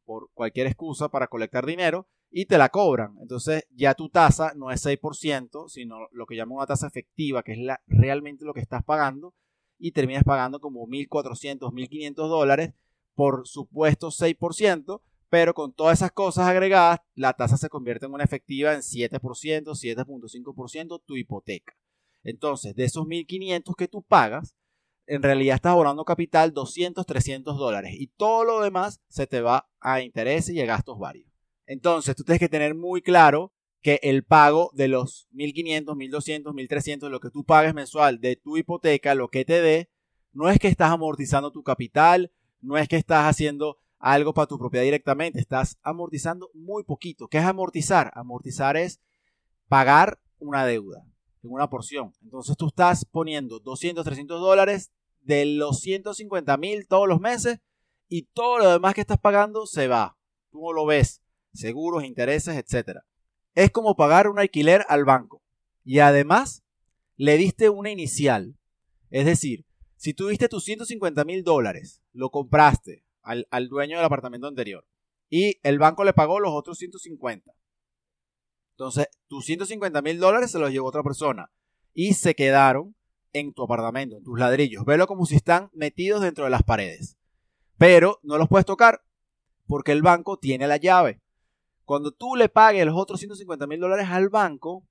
por 0.07 0.31
cualquier 0.33 0.67
excusa 0.67 1.11
para 1.11 1.27
colectar 1.27 1.67
dinero 1.67 2.09
y 2.31 2.47
te 2.47 2.57
la 2.57 2.71
cobran. 2.71 3.19
Entonces 3.21 3.67
ya 3.71 3.93
tu 3.93 4.09
tasa 4.09 4.55
no 4.57 4.71
es 4.71 4.83
6%, 4.83 5.69
sino 5.69 6.09
lo 6.11 6.25
que 6.25 6.37
llaman 6.37 6.57
una 6.57 6.67
tasa 6.67 6.87
efectiva, 6.87 7.43
que 7.43 7.53
es 7.53 7.59
realmente 7.87 8.47
lo 8.47 8.55
que 8.55 8.61
estás 8.61 8.83
pagando, 8.83 9.35
y 9.79 9.93
terminas 9.93 10.25
pagando 10.25 10.59
como 10.59 10.87
1.400, 10.87 11.71
1.500 11.71 12.15
dólares 12.15 12.73
por 13.15 13.47
supuesto 13.47 14.09
6%, 14.09 15.03
pero 15.29 15.53
con 15.53 15.75
todas 15.75 15.99
esas 15.99 16.13
cosas 16.13 16.47
agregadas, 16.47 17.01
la 17.15 17.35
tasa 17.35 17.59
se 17.59 17.69
convierte 17.69 18.07
en 18.07 18.15
una 18.15 18.25
efectiva 18.25 18.73
en 18.73 18.81
7%, 18.81 19.21
7.5% 19.21 21.03
tu 21.05 21.17
hipoteca. 21.17 21.75
Entonces, 22.25 22.75
de 22.75 22.85
esos 22.85 23.07
1.500 23.07 23.77
que 23.77 23.87
tú 23.87 24.03
pagas, 24.03 24.57
en 25.07 25.23
realidad 25.23 25.57
estás 25.57 25.73
ahorrando 25.73 26.05
capital 26.05 26.53
200, 26.55 27.05
300 27.05 27.59
dólares 27.59 27.95
y 27.97 28.07
todo 28.09 28.45
lo 28.45 28.61
demás 28.63 29.01
se 29.09 29.27
te 29.27 29.43
va 29.43 29.69
a 29.81 30.01
intereses 30.01 30.55
y 30.55 30.61
a 30.61 30.67
gastos 30.67 30.99
varios. 30.99 31.31
Entonces, 31.67 32.17
tú 32.17 32.25
tienes 32.25 32.41
que 32.41 32.49
tener 32.49 32.75
muy 32.75 33.03
claro 33.03 33.53
que 33.83 34.01
el 34.03 34.25
pago 34.25 34.71
de 34.73 34.89
los 34.89 35.29
1.500, 35.35 35.85
1.200, 35.85 36.43
1.300, 36.55 37.11
lo 37.11 37.21
que 37.21 37.31
tú 37.31 37.45
pagues 37.45 37.75
mensual 37.75 38.19
de 38.19 38.37
tu 38.37 38.57
hipoteca, 38.57 39.15
lo 39.15 39.29
que 39.29 39.45
te 39.45 39.61
dé, 39.61 39.91
no 40.33 40.49
es 40.49 40.59
que 40.59 40.69
estás 40.69 40.91
amortizando 40.91 41.53
tu 41.53 41.63
capital, 41.63 42.33
no 42.63 42.79
es 42.79 42.89
que 42.89 42.97
estás 42.97 43.27
haciendo 43.27 43.79
algo 43.99 44.33
para 44.33 44.47
tu 44.47 44.59
propiedad 44.59 44.85
directamente, 44.85 45.39
estás 45.39 45.79
amortizando 45.83 46.51
muy 46.55 46.83
poquito. 46.85 47.29
¿Qué 47.29 47.39
es 47.39 47.45
amortizar? 47.45 48.11
Amortizar 48.15 48.79
es 48.79 49.01
pagar 49.69 50.19
una 50.39 50.65
deuda 50.65 51.05
en 51.45 51.53
una 51.53 51.69
porción. 51.69 52.13
Entonces 52.23 52.57
tú 52.57 52.69
estás 52.69 53.05
poniendo 53.05 53.61
200, 53.61 54.05
300 54.05 54.41
dólares 54.41 54.91
de 55.21 55.47
los 55.47 55.81
150 55.81 56.57
mil 56.57 56.87
todos 56.87 57.09
los 57.09 57.21
meses 57.21 57.61
y 58.09 58.23
todo 58.23 58.59
lo 58.59 58.71
demás 58.71 58.95
que 58.95 59.01
estás 59.01 59.19
pagando 59.19 59.67
se 59.67 59.89
va. 59.89 60.17
Tú 60.51 60.61
no 60.63 60.73
lo 60.73 60.87
ves. 60.87 61.23
Seguros, 61.53 62.05
intereses, 62.05 62.57
etcétera 62.57 63.05
es 63.55 63.71
como 63.71 63.97
pagar 63.97 64.29
un 64.29 64.39
alquiler 64.39 64.85
al 64.89 65.05
banco. 65.05 65.43
Y 65.85 66.01
además, 66.01 66.65
le 67.17 67.37
diste 67.37 67.69
una 67.69 67.91
inicial. 67.91 68.57
Es 69.11 69.27
decir, 69.27 69.65
si 69.97 70.15
tuviste 70.15 70.49
tus 70.49 70.65
150 70.65 71.25
mil 71.25 71.45
dólares, 71.45 72.03
lo 72.13 72.31
compraste 72.31 73.05
al, 73.23 73.47
al, 73.51 73.69
dueño 73.69 73.97
del 73.97 74.05
apartamento 74.05 74.47
anterior 74.47 74.87
y 75.31 75.59
el 75.63 75.79
banco 75.79 76.05
le 76.05 76.13
pagó 76.13 76.41
los 76.41 76.53
otros 76.53 76.79
150. 76.79 77.53
Entonces, 78.77 79.09
tus 79.29 79.45
150 79.45 80.03
mil 80.03 80.19
dólares 80.19 80.51
se 80.51 80.59
los 80.59 80.71
llevó 80.71 80.89
otra 80.89 81.03
persona 81.03 81.51
y 81.93 82.15
se 82.15 82.35
quedaron 82.35 82.97
en 83.33 83.53
tu 83.53 83.63
apartamento, 83.63 84.17
en 84.17 84.25
tus 84.25 84.39
ladrillos. 84.39 84.85
Velo 84.85 85.07
como 85.07 85.27
si 85.27 85.37
están 85.37 85.71
metidos 85.73 86.23
dentro 86.23 86.45
de 86.45 86.51
las 86.51 86.63
paredes. 86.63 87.17
Pero 87.79 88.19
no 88.23 88.37
los 88.39 88.49
puedes 88.49 88.67
tocar 88.67 89.03
porque 89.67 89.93
el 89.93 90.03
banco 90.03 90.39
tiene 90.39 90.67
la 90.67 90.77
llave. 90.77 91.21
Cuando 91.85 92.13
tú 92.13 92.35
le 92.37 92.49
pagues 92.49 92.85
los 92.87 92.97
otros 92.97 93.21
150 93.21 93.67
mil 93.67 93.81
dólares 93.81 94.09
al 94.11 94.29
banco, 94.29 94.87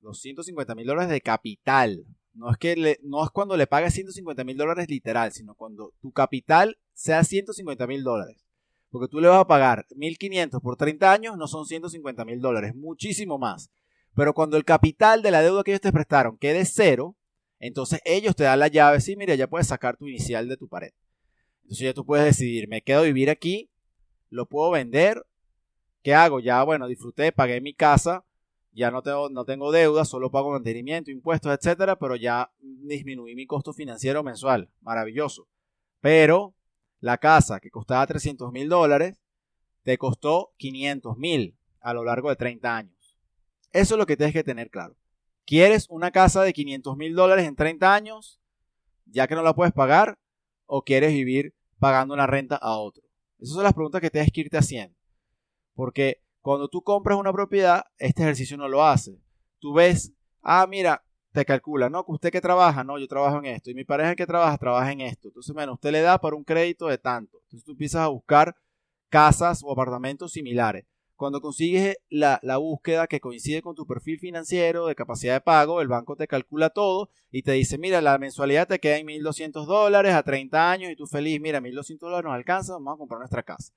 los 0.00 0.20
150 0.20 0.74
mil 0.74 0.86
dólares 0.86 1.10
de 1.10 1.20
capital, 1.20 2.04
no 2.32 2.50
es, 2.50 2.56
que 2.56 2.98
no 3.02 3.24
es 3.24 3.30
cuando 3.30 3.56
le 3.56 3.66
pagues 3.66 3.94
150 3.94 4.44
mil 4.44 4.56
dólares 4.56 4.88
literal, 4.88 5.32
sino 5.32 5.54
cuando 5.54 5.92
tu 6.00 6.12
capital 6.12 6.78
sea 6.94 7.22
150 7.22 7.86
mil 7.86 8.02
dólares. 8.02 8.44
Porque 8.90 9.08
tú 9.08 9.20
le 9.20 9.28
vas 9.28 9.40
a 9.40 9.46
pagar 9.46 9.86
1.500 9.94 10.60
por 10.60 10.76
30 10.76 11.12
años, 11.12 11.36
no 11.36 11.46
son 11.46 11.66
150 11.66 12.24
mil 12.24 12.40
dólares, 12.40 12.74
muchísimo 12.74 13.38
más. 13.38 13.70
Pero 14.14 14.34
cuando 14.34 14.56
el 14.56 14.64
capital 14.64 15.22
de 15.22 15.30
la 15.30 15.42
deuda 15.42 15.62
que 15.62 15.70
ellos 15.70 15.80
te 15.80 15.92
prestaron 15.92 16.36
quede 16.36 16.64
cero, 16.64 17.16
entonces 17.58 18.00
ellos 18.04 18.34
te 18.34 18.44
dan 18.44 18.58
la 18.58 18.68
llave, 18.68 19.00
sí, 19.00 19.16
mira, 19.16 19.34
ya 19.34 19.46
puedes 19.46 19.68
sacar 19.68 19.96
tu 19.96 20.08
inicial 20.08 20.48
de 20.48 20.56
tu 20.56 20.68
pared. 20.68 20.90
Entonces 21.62 21.84
ya 21.84 21.94
tú 21.94 22.04
puedes 22.04 22.24
decidir, 22.24 22.68
me 22.68 22.82
quedo 22.82 23.00
a 23.00 23.04
vivir 23.04 23.30
aquí, 23.30 23.70
lo 24.28 24.46
puedo 24.46 24.70
vender 24.70 25.24
¿Qué 26.02 26.14
hago? 26.14 26.40
Ya, 26.40 26.62
bueno, 26.62 26.88
disfruté, 26.88 27.30
pagué 27.30 27.60
mi 27.60 27.74
casa, 27.74 28.24
ya 28.72 28.90
no 28.90 29.02
tengo, 29.02 29.28
no 29.28 29.44
tengo 29.44 29.70
deuda, 29.70 30.04
solo 30.04 30.30
pago 30.30 30.50
mantenimiento, 30.50 31.10
impuestos, 31.10 31.52
etcétera, 31.52 31.98
pero 31.98 32.16
ya 32.16 32.50
disminuí 32.60 33.34
mi 33.34 33.46
costo 33.46 33.74
financiero 33.74 34.22
mensual. 34.22 34.70
Maravilloso. 34.80 35.46
Pero 36.00 36.54
la 37.00 37.18
casa 37.18 37.60
que 37.60 37.70
costaba 37.70 38.06
300 38.06 38.52
mil 38.52 38.68
dólares, 38.68 39.22
te 39.82 39.98
costó 39.98 40.52
500 40.58 41.16
mil 41.16 41.56
a 41.80 41.94
lo 41.94 42.04
largo 42.04 42.28
de 42.28 42.36
30 42.36 42.76
años. 42.76 43.18
Eso 43.72 43.94
es 43.94 43.98
lo 43.98 44.06
que 44.06 44.16
tienes 44.16 44.34
que 44.34 44.44
tener 44.44 44.70
claro. 44.70 44.96
¿Quieres 45.46 45.86
una 45.88 46.10
casa 46.10 46.42
de 46.42 46.52
500 46.52 46.96
mil 46.96 47.14
dólares 47.14 47.46
en 47.46 47.56
30 47.56 47.94
años, 47.94 48.40
ya 49.06 49.26
que 49.26 49.34
no 49.34 49.42
la 49.42 49.54
puedes 49.54 49.72
pagar, 49.72 50.18
o 50.66 50.82
quieres 50.82 51.12
vivir 51.12 51.54
pagando 51.78 52.14
una 52.14 52.26
renta 52.26 52.56
a 52.56 52.76
otro? 52.76 53.02
Esas 53.38 53.54
son 53.54 53.64
las 53.64 53.72
preguntas 53.72 54.00
que 54.00 54.10
tienes 54.10 54.30
que 54.30 54.42
irte 54.42 54.58
haciendo. 54.58 54.96
Porque 55.74 56.22
cuando 56.40 56.68
tú 56.68 56.82
compras 56.82 57.18
una 57.18 57.32
propiedad, 57.32 57.84
este 57.98 58.22
ejercicio 58.22 58.56
no 58.56 58.68
lo 58.68 58.84
hace. 58.84 59.18
Tú 59.58 59.72
ves, 59.72 60.12
ah, 60.42 60.66
mira, 60.68 61.04
te 61.32 61.44
calcula, 61.44 61.88
¿no? 61.88 62.04
Que 62.04 62.12
usted 62.12 62.30
que 62.30 62.40
trabaja, 62.40 62.84
no, 62.84 62.98
yo 62.98 63.06
trabajo 63.06 63.38
en 63.38 63.46
esto. 63.46 63.70
Y 63.70 63.74
mi 63.74 63.84
pareja 63.84 64.16
que 64.16 64.26
trabaja, 64.26 64.58
trabaja 64.58 64.92
en 64.92 65.00
esto. 65.00 65.28
Entonces, 65.28 65.54
bueno, 65.54 65.74
usted 65.74 65.92
le 65.92 66.00
da 66.00 66.18
para 66.18 66.36
un 66.36 66.44
crédito 66.44 66.86
de 66.88 66.98
tanto. 66.98 67.38
Entonces 67.44 67.64
tú 67.64 67.72
empiezas 67.72 68.02
a 68.02 68.08
buscar 68.08 68.56
casas 69.08 69.62
o 69.64 69.72
apartamentos 69.72 70.32
similares. 70.32 70.86
Cuando 71.16 71.40
consigues 71.40 71.96
la, 72.08 72.40
la, 72.42 72.56
búsqueda 72.56 73.06
que 73.06 73.20
coincide 73.20 73.60
con 73.60 73.74
tu 73.74 73.86
perfil 73.86 74.18
financiero 74.18 74.86
de 74.86 74.94
capacidad 74.94 75.34
de 75.34 75.40
pago, 75.42 75.82
el 75.82 75.88
banco 75.88 76.16
te 76.16 76.26
calcula 76.26 76.70
todo 76.70 77.10
y 77.30 77.42
te 77.42 77.52
dice, 77.52 77.76
mira, 77.76 78.00
la 78.00 78.16
mensualidad 78.16 78.66
te 78.66 78.78
queda 78.78 78.96
en 78.96 79.06
1.200 79.06 79.66
dólares 79.66 80.14
a 80.14 80.22
30 80.22 80.70
años 80.70 80.90
y 80.90 80.96
tú 80.96 81.06
feliz, 81.06 81.38
mira, 81.38 81.60
1.200 81.60 81.98
dólares 81.98 82.24
nos 82.24 82.34
alcanza, 82.34 82.72
vamos 82.72 82.94
a 82.94 82.96
comprar 82.96 83.18
nuestra 83.18 83.42
casa 83.42 83.74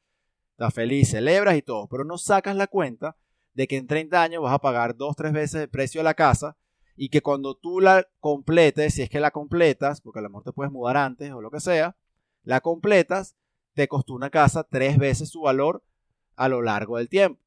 estás 0.54 0.74
feliz, 0.74 1.10
celebras 1.10 1.58
y 1.58 1.62
todo, 1.62 1.88
pero 1.88 2.06
no 2.06 2.18
sacas 2.18 2.56
la 2.56 2.68
cuenta 2.68 3.18
de 3.54 3.68
que 3.68 3.78
en 3.78 3.88
30 3.88 4.22
años 4.22 4.44
vas 4.44 4.54
a 4.54 4.60
pagar 4.60 4.96
dos, 4.96 5.16
tres 5.16 5.34
veces 5.34 5.62
el 5.62 5.70
precio 5.70 6.00
de 6.00 6.06
la 6.06 6.14
casa 6.14 6.56
y 6.96 7.10
que 7.10 7.22
cuando 7.22 7.56
tú 7.56 7.80
la 7.80 8.08
completes, 8.20 8.96
si 8.96 9.02
es 9.02 9.10
que 9.10 9.20
la 9.20 9.32
completas, 9.32 10.02
porque 10.02 10.20
a 10.20 10.22
lo 10.22 10.30
mejor 10.30 10.44
te 10.44 10.54
puedes 10.54 10.72
mudar 10.72 10.98
antes 10.98 11.32
o 11.32 11.42
lo 11.42 11.52
que 11.52 11.60
sea, 11.60 11.96
la 12.44 12.62
completas, 12.62 13.36
te 13.74 13.88
costó 13.88 14.14
una 14.14 14.30
casa 14.30 14.64
tres 14.64 14.98
veces 14.98 15.30
su 15.30 15.42
valor 15.42 15.84
a 16.36 16.48
lo 16.50 16.62
largo 16.62 16.98
del 16.98 17.10
tiempo. 17.10 17.42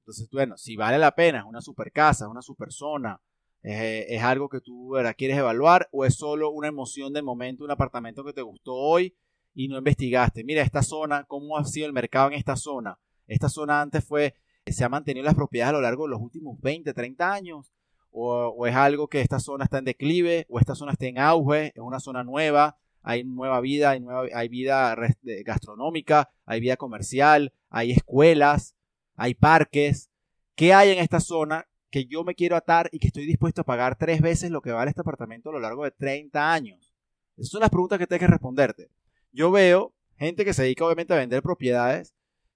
Entonces, 0.00 0.28
bueno, 0.30 0.56
si 0.56 0.76
vale 0.76 0.98
la 0.98 1.14
pena, 1.14 1.40
es 1.40 1.44
una 1.44 1.60
super 1.60 1.92
casa, 1.92 2.24
es 2.24 2.30
una 2.30 2.42
super 2.42 2.72
zona, 2.72 3.20
es, 3.62 4.22
algo 4.22 4.48
que 4.48 4.60
tú 4.60 4.94
quieres 5.16 5.36
evaluar 5.36 5.88
o 5.92 6.04
es 6.04 6.14
solo 6.14 6.50
una 6.50 6.68
emoción 6.68 7.12
de 7.12 7.22
momento, 7.22 7.64
un 7.64 7.70
apartamento 7.70 8.24
que 8.24 8.32
te 8.32 8.42
gustó 8.42 8.74
hoy 8.74 9.14
y 9.54 9.68
no 9.68 9.78
investigaste. 9.78 10.44
Mira, 10.44 10.62
esta 10.62 10.82
zona, 10.82 11.24
cómo 11.24 11.58
ha 11.58 11.64
sido 11.64 11.86
el 11.86 11.92
mercado 11.92 12.28
en 12.28 12.34
esta 12.34 12.56
zona. 12.56 12.98
Esta 13.26 13.48
zona 13.48 13.80
antes 13.80 14.04
fue, 14.04 14.34
se 14.66 14.84
ha 14.84 14.88
mantenido 14.88 15.24
las 15.24 15.34
propiedades 15.34 15.70
a 15.70 15.76
lo 15.76 15.82
largo 15.82 16.04
de 16.04 16.10
los 16.10 16.20
últimos 16.20 16.58
20, 16.60 16.94
30 16.94 17.32
años. 17.32 17.72
O, 18.20 18.66
es 18.66 18.74
algo 18.74 19.08
que 19.08 19.20
esta 19.20 19.38
zona 19.38 19.64
está 19.64 19.78
en 19.78 19.84
declive, 19.84 20.46
o 20.48 20.58
esta 20.58 20.74
zona 20.74 20.92
está 20.92 21.06
en 21.06 21.18
auge, 21.18 21.68
es 21.68 21.78
una 21.78 22.00
zona 22.00 22.24
nueva, 22.24 22.76
hay 23.02 23.22
nueva 23.24 23.60
vida, 23.60 23.90
hay, 23.90 24.00
nueva, 24.00 24.26
hay 24.34 24.48
vida 24.48 24.96
gastronómica, 25.44 26.30
hay 26.44 26.60
vida 26.60 26.76
comercial, 26.76 27.52
hay 27.70 27.92
escuelas, 27.92 28.74
hay 29.14 29.34
parques. 29.34 30.10
¿Qué 30.56 30.74
hay 30.74 30.90
en 30.90 30.98
esta 30.98 31.20
zona 31.20 31.66
que 31.90 32.06
yo 32.06 32.24
me 32.24 32.34
quiero 32.34 32.56
atar 32.56 32.88
y 32.92 32.98
que 32.98 33.06
estoy 33.06 33.24
dispuesto 33.24 33.60
a 33.60 33.64
pagar 33.64 33.96
tres 33.96 34.20
veces 34.20 34.50
lo 34.50 34.60
que 34.60 34.72
vale 34.72 34.90
este 34.90 35.02
apartamento 35.02 35.50
a 35.50 35.52
lo 35.52 35.60
largo 35.60 35.84
de 35.84 35.92
30 35.92 36.52
años? 36.52 36.92
Esas 37.36 37.50
son 37.50 37.60
las 37.60 37.70
preguntas 37.70 37.98
que 37.98 38.06
tienes 38.06 38.26
que 38.26 38.32
responderte 38.32 38.90
yo 39.32 39.50
veo 39.50 39.94
gente 40.16 40.44
que 40.44 40.52
se 40.52 40.62
dedica 40.62 40.84
obviamente 40.84 41.14
a 41.14 41.18
vender 41.18 41.42
propiedades, 41.42 42.14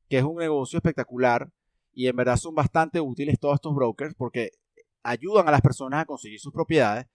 que 0.08 0.18
es 0.18 0.24
un 0.24 0.36
negocio 0.36 0.78
espectacular 0.78 1.50
y 1.92 2.08
en 2.08 2.16
verdad 2.16 2.36
son 2.36 2.54
bastante 2.54 3.00
útiles 3.00 3.38
todos 3.38 3.54
estos 3.54 3.74
brokers 3.74 4.14
porque 4.14 4.50
ayudan 5.02 5.48
a 5.48 5.50
las 5.50 5.60
personas 5.60 6.02
a 6.02 6.06
conseguir 6.06 6.40
sus 6.40 6.52
propiedades, 6.52 7.06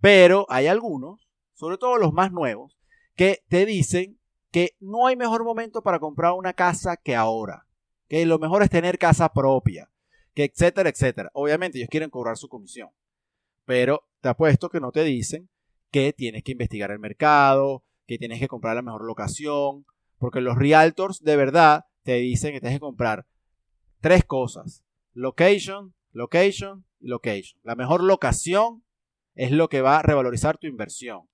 pero 0.00 0.46
hay 0.48 0.66
algunos, 0.66 1.28
sobre 1.54 1.78
todo 1.78 1.96
los 1.96 2.12
más 2.12 2.32
nuevos, 2.32 2.78
que 3.14 3.42
te 3.48 3.66
dicen 3.66 4.18
que 4.50 4.76
no 4.80 5.06
hay 5.06 5.16
mejor 5.16 5.44
momento 5.44 5.82
para 5.82 5.98
comprar 5.98 6.32
una 6.32 6.52
casa 6.52 6.96
que 6.96 7.16
ahora, 7.16 7.66
que 8.08 8.24
lo 8.26 8.38
mejor 8.38 8.62
es 8.62 8.70
tener 8.70 8.98
casa 8.98 9.32
propia, 9.32 9.90
que 10.34 10.44
etcétera, 10.44 10.88
etcétera. 10.88 11.30
Obviamente 11.32 11.78
ellos 11.78 11.88
quieren 11.90 12.10
cobrar 12.10 12.36
su 12.36 12.48
comisión, 12.48 12.90
pero 13.64 14.02
te 14.20 14.28
apuesto 14.28 14.68
que 14.68 14.80
no 14.80 14.92
te 14.92 15.04
dicen 15.04 15.48
que 15.90 16.12
tienes 16.12 16.42
que 16.42 16.52
investigar 16.52 16.90
el 16.90 16.98
mercado, 16.98 17.84
que 18.06 18.18
tienes 18.18 18.38
que 18.38 18.48
comprar 18.48 18.76
la 18.76 18.82
mejor 18.82 19.04
locación, 19.04 19.86
porque 20.18 20.40
los 20.40 20.56
realtors 20.56 21.22
de 21.22 21.36
verdad 21.36 21.86
te 22.02 22.14
dicen 22.14 22.52
que 22.52 22.60
tienes 22.60 22.76
que 22.76 22.84
comprar 22.84 23.26
tres 24.00 24.24
cosas, 24.24 24.84
location, 25.12 25.95
location 26.16 26.84
location. 27.00 27.60
La 27.62 27.74
mejor 27.74 28.02
locación 28.02 28.82
es 29.34 29.50
lo 29.50 29.68
que 29.68 29.82
va 29.82 29.98
a 29.98 30.02
revalorizar 30.02 30.58
tu 30.58 30.66
inversión. 30.66 31.28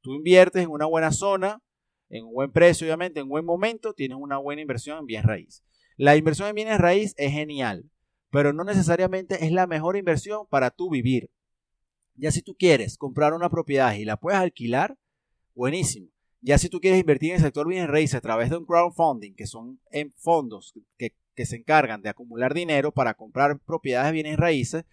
Tú 0.00 0.14
inviertes 0.14 0.62
en 0.62 0.70
una 0.70 0.86
buena 0.86 1.10
zona, 1.12 1.60
en 2.08 2.24
un 2.24 2.32
buen 2.32 2.52
precio, 2.52 2.86
obviamente, 2.86 3.20
en 3.20 3.24
un 3.24 3.30
buen 3.30 3.44
momento, 3.44 3.92
tienes 3.94 4.16
una 4.18 4.38
buena 4.38 4.62
inversión 4.62 4.98
en 4.98 5.06
bienes 5.06 5.26
raíz. 5.26 5.64
La 5.96 6.16
inversión 6.16 6.48
en 6.48 6.54
bienes 6.54 6.78
raíz 6.78 7.14
es 7.16 7.32
genial, 7.32 7.90
pero 8.30 8.52
no 8.52 8.64
necesariamente 8.64 9.44
es 9.44 9.52
la 9.52 9.66
mejor 9.66 9.96
inversión 9.96 10.46
para 10.48 10.70
tú 10.70 10.88
vivir. 10.88 11.30
Ya 12.14 12.30
si 12.30 12.42
tú 12.42 12.54
quieres 12.56 12.96
comprar 12.96 13.34
una 13.34 13.50
propiedad 13.50 13.94
y 13.94 14.04
la 14.04 14.16
puedes 14.16 14.40
alquilar, 14.40 14.96
buenísimo. 15.54 16.08
Ya 16.40 16.56
si 16.58 16.68
tú 16.68 16.80
quieres 16.80 17.00
invertir 17.00 17.30
en 17.30 17.36
el 17.36 17.42
sector 17.42 17.66
bienes 17.66 17.90
raíces 17.90 18.14
a 18.14 18.20
través 18.20 18.50
de 18.50 18.56
un 18.56 18.64
crowdfunding, 18.64 19.34
que 19.34 19.46
son 19.46 19.80
en 19.90 20.12
fondos 20.12 20.72
que, 20.96 21.14
se 21.46 21.56
encargan 21.56 22.02
de 22.02 22.08
acumular 22.08 22.54
dinero 22.54 22.92
para 22.92 23.14
comprar 23.14 23.58
propiedades 23.60 24.08
de 24.08 24.12
bienes 24.12 24.36
raíces 24.36 24.84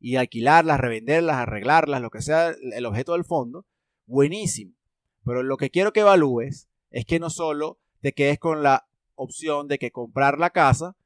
y 0.00 0.16
alquilarlas, 0.16 0.80
revenderlas, 0.80 1.36
arreglarlas, 1.36 2.00
lo 2.00 2.10
que 2.10 2.22
sea 2.22 2.54
el 2.72 2.86
objeto 2.86 3.12
del 3.12 3.24
fondo, 3.24 3.66
buenísimo. 4.06 4.74
Pero 5.24 5.42
lo 5.42 5.56
que 5.56 5.70
quiero 5.70 5.92
que 5.92 6.00
evalúes 6.00 6.68
es 6.90 7.06
que 7.06 7.18
no 7.18 7.30
solo 7.30 7.78
te 8.00 8.12
quedes 8.12 8.38
con 8.38 8.62
la 8.62 8.86
opción 9.14 9.68
de 9.68 9.78
que 9.78 9.90
comprar 9.90 10.38
la 10.38 10.50
casa 10.50 10.96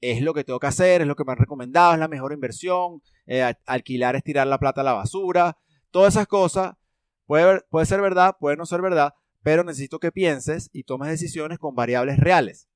es 0.00 0.20
lo 0.20 0.34
que 0.34 0.44
tengo 0.44 0.60
que 0.60 0.66
hacer, 0.66 1.00
es 1.00 1.06
lo 1.06 1.16
que 1.16 1.24
me 1.24 1.32
han 1.32 1.38
recomendado, 1.38 1.94
es 1.94 1.98
la 1.98 2.08
mejor 2.08 2.32
inversión, 2.32 3.00
eh, 3.26 3.54
alquilar 3.64 4.16
es 4.16 4.22
tirar 4.22 4.46
la 4.46 4.58
plata 4.58 4.82
a 4.82 4.84
la 4.84 4.92
basura, 4.92 5.56
Todas 5.94 6.14
esas 6.14 6.26
cosas 6.26 6.74
puede, 7.24 7.60
puede 7.70 7.86
ser 7.86 8.00
verdad, 8.00 8.36
puede 8.40 8.56
no 8.56 8.66
ser 8.66 8.82
verdad, 8.82 9.14
pero 9.44 9.62
necesito 9.62 10.00
que 10.00 10.10
pienses 10.10 10.68
y 10.72 10.82
tomes 10.82 11.08
decisiones 11.08 11.60
con 11.60 11.76
variables 11.76 12.18
reales. 12.18 12.68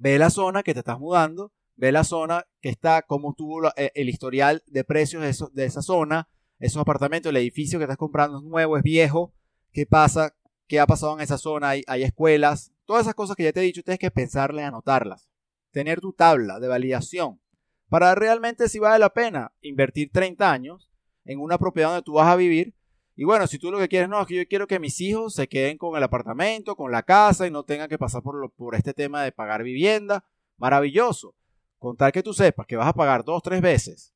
Ve 0.00 0.18
la 0.18 0.30
zona 0.30 0.62
que 0.62 0.74
te 0.74 0.80
estás 0.80 0.98
mudando, 0.98 1.52
ve 1.74 1.90
la 1.90 2.04
zona 2.04 2.46
que 2.60 2.68
está, 2.68 3.02
cómo 3.02 3.34
tuvo 3.34 3.68
eh, 3.76 3.90
el 3.94 4.08
historial 4.08 4.62
de 4.66 4.84
precios 4.84 5.50
de, 5.52 5.64
esa 5.64 5.82
zona, 5.82 6.28
esos 6.60 6.80
apartamentos, 6.80 7.30
el 7.30 7.36
edificio 7.36 7.78
que 7.78 7.84
estás 7.84 7.96
comprando 7.96 8.38
es 8.38 8.44
nuevo, 8.44 8.76
es 8.76 8.82
viejo, 8.82 9.34
qué 9.72 9.86
pasa, 9.86 10.36
qué 10.68 10.78
ha 10.78 10.86
pasado 10.86 11.14
en 11.14 11.20
esa 11.20 11.36
zona, 11.36 11.70
hay, 11.70 11.82
hay 11.88 12.04
escuelas, 12.04 12.72
todas 12.84 13.02
esas 13.02 13.14
cosas 13.14 13.34
que 13.34 13.42
ya 13.42 13.52
te 13.52 13.60
he 13.60 13.64
dicho, 13.64 13.82
tienes 13.82 13.98
que 13.98 14.10
pensarle 14.10 14.62
anotarlas. 14.62 15.28
Tener 15.72 16.00
tu 16.00 16.12
tabla 16.12 16.60
de 16.60 16.68
validación 16.68 17.40
para 17.88 18.14
realmente 18.14 18.68
si 18.68 18.78
vale 18.78 18.98
la 18.98 19.12
pena 19.12 19.52
invertir 19.60 20.10
30 20.12 20.50
años 20.50 20.90
en 21.24 21.40
una 21.40 21.58
propiedad 21.58 21.90
donde 21.90 22.02
tú 22.02 22.14
vas 22.14 22.28
a 22.28 22.36
vivir. 22.36 22.74
Y 23.18 23.24
bueno, 23.24 23.48
si 23.48 23.58
tú 23.58 23.72
lo 23.72 23.78
que 23.78 23.88
quieres, 23.88 24.08
no, 24.08 24.20
es 24.20 24.28
que 24.28 24.36
yo 24.36 24.46
quiero 24.46 24.68
que 24.68 24.78
mis 24.78 25.00
hijos 25.00 25.34
se 25.34 25.48
queden 25.48 25.76
con 25.76 25.96
el 25.96 26.04
apartamento, 26.04 26.76
con 26.76 26.92
la 26.92 27.02
casa 27.02 27.48
y 27.48 27.50
no 27.50 27.64
tengan 27.64 27.88
que 27.88 27.98
pasar 27.98 28.22
por, 28.22 28.48
por 28.52 28.76
este 28.76 28.94
tema 28.94 29.24
de 29.24 29.32
pagar 29.32 29.64
vivienda, 29.64 30.24
maravilloso. 30.56 31.34
Con 31.78 31.96
tal 31.96 32.12
que 32.12 32.22
tú 32.22 32.32
sepas 32.32 32.64
que 32.68 32.76
vas 32.76 32.86
a 32.86 32.92
pagar 32.92 33.24
dos, 33.24 33.42
tres 33.42 33.60
veces 33.60 34.14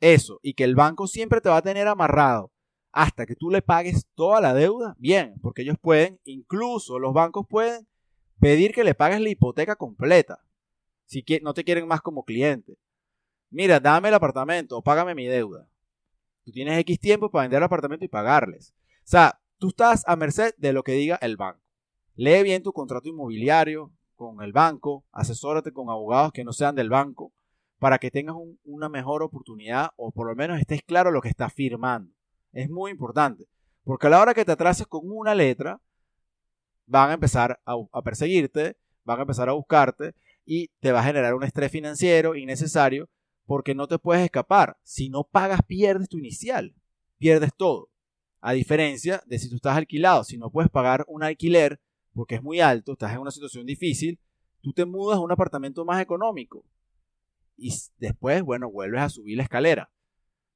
eso 0.00 0.40
y 0.42 0.54
que 0.54 0.64
el 0.64 0.74
banco 0.74 1.06
siempre 1.06 1.40
te 1.40 1.48
va 1.48 1.58
a 1.58 1.62
tener 1.62 1.86
amarrado 1.86 2.50
hasta 2.90 3.24
que 3.24 3.36
tú 3.36 3.50
le 3.50 3.62
pagues 3.62 4.06
toda 4.16 4.40
la 4.40 4.52
deuda, 4.52 4.96
bien, 4.98 5.34
porque 5.42 5.62
ellos 5.62 5.76
pueden, 5.80 6.18
incluso 6.24 6.98
los 6.98 7.14
bancos 7.14 7.46
pueden 7.48 7.86
pedir 8.40 8.72
que 8.72 8.82
le 8.82 8.96
pagues 8.96 9.20
la 9.20 9.28
hipoteca 9.28 9.76
completa, 9.76 10.40
si 11.04 11.24
no 11.42 11.54
te 11.54 11.62
quieren 11.62 11.86
más 11.86 12.00
como 12.00 12.24
cliente. 12.24 12.78
Mira, 13.48 13.78
dame 13.78 14.08
el 14.08 14.14
apartamento 14.14 14.76
o 14.76 14.82
págame 14.82 15.14
mi 15.14 15.26
deuda. 15.26 15.68
Tú 16.50 16.54
tienes 16.54 16.80
X 16.80 16.98
tiempo 16.98 17.30
para 17.30 17.42
vender 17.42 17.58
el 17.58 17.62
apartamento 17.62 18.04
y 18.04 18.08
pagarles. 18.08 18.74
O 19.04 19.08
sea, 19.08 19.40
tú 19.58 19.68
estás 19.68 20.02
a 20.08 20.16
merced 20.16 20.52
de 20.56 20.72
lo 20.72 20.82
que 20.82 20.94
diga 20.94 21.16
el 21.22 21.36
banco. 21.36 21.60
Lee 22.16 22.42
bien 22.42 22.64
tu 22.64 22.72
contrato 22.72 23.08
inmobiliario 23.08 23.92
con 24.16 24.42
el 24.42 24.50
banco, 24.50 25.04
asesórate 25.12 25.70
con 25.70 25.90
abogados 25.90 26.32
que 26.32 26.42
no 26.42 26.52
sean 26.52 26.74
del 26.74 26.90
banco 26.90 27.32
para 27.78 27.98
que 27.98 28.10
tengas 28.10 28.34
una 28.64 28.88
mejor 28.88 29.22
oportunidad 29.22 29.90
o 29.94 30.10
por 30.10 30.26
lo 30.26 30.34
menos 30.34 30.58
estés 30.58 30.82
claro 30.82 31.12
lo 31.12 31.20
que 31.20 31.28
estás 31.28 31.52
firmando. 31.52 32.12
Es 32.50 32.68
muy 32.68 32.90
importante, 32.90 33.46
porque 33.84 34.08
a 34.08 34.10
la 34.10 34.20
hora 34.20 34.34
que 34.34 34.44
te 34.44 34.50
atrases 34.50 34.88
con 34.88 35.02
una 35.04 35.36
letra, 35.36 35.80
van 36.86 37.10
a 37.10 37.14
empezar 37.14 37.60
a, 37.64 38.02
perseguirte, 38.02 38.76
van 39.04 39.20
a 39.20 39.22
empezar 39.22 39.48
a 39.48 39.52
buscarte 39.52 40.16
y 40.44 40.66
te 40.80 40.90
va 40.90 40.98
a 40.98 41.04
generar 41.04 41.36
un 41.36 41.44
estrés 41.44 41.70
financiero 41.70 42.34
innecesario 42.34 43.08
porque 43.50 43.74
no 43.74 43.88
te 43.88 43.98
puedes 43.98 44.22
escapar. 44.22 44.78
Si 44.84 45.08
no 45.08 45.24
pagas, 45.24 45.62
pierdes 45.66 46.08
tu 46.08 46.18
inicial, 46.18 46.72
pierdes 47.18 47.50
todo. 47.56 47.90
A 48.40 48.52
diferencia 48.52 49.24
de 49.26 49.40
si 49.40 49.50
tú 49.50 49.56
estás 49.56 49.76
alquilado, 49.76 50.22
si 50.22 50.38
no 50.38 50.52
puedes 50.52 50.70
pagar 50.70 51.04
un 51.08 51.24
alquiler 51.24 51.80
porque 52.12 52.36
es 52.36 52.44
muy 52.44 52.60
alto, 52.60 52.92
estás 52.92 53.12
en 53.12 53.18
una 53.18 53.32
situación 53.32 53.66
difícil, 53.66 54.20
tú 54.60 54.72
te 54.72 54.84
mudas 54.84 55.16
a 55.16 55.20
un 55.20 55.32
apartamento 55.32 55.84
más 55.84 56.00
económico 56.00 56.64
y 57.56 57.74
después, 57.98 58.40
bueno, 58.44 58.70
vuelves 58.70 59.00
a 59.00 59.08
subir 59.08 59.36
la 59.36 59.42
escalera. 59.42 59.90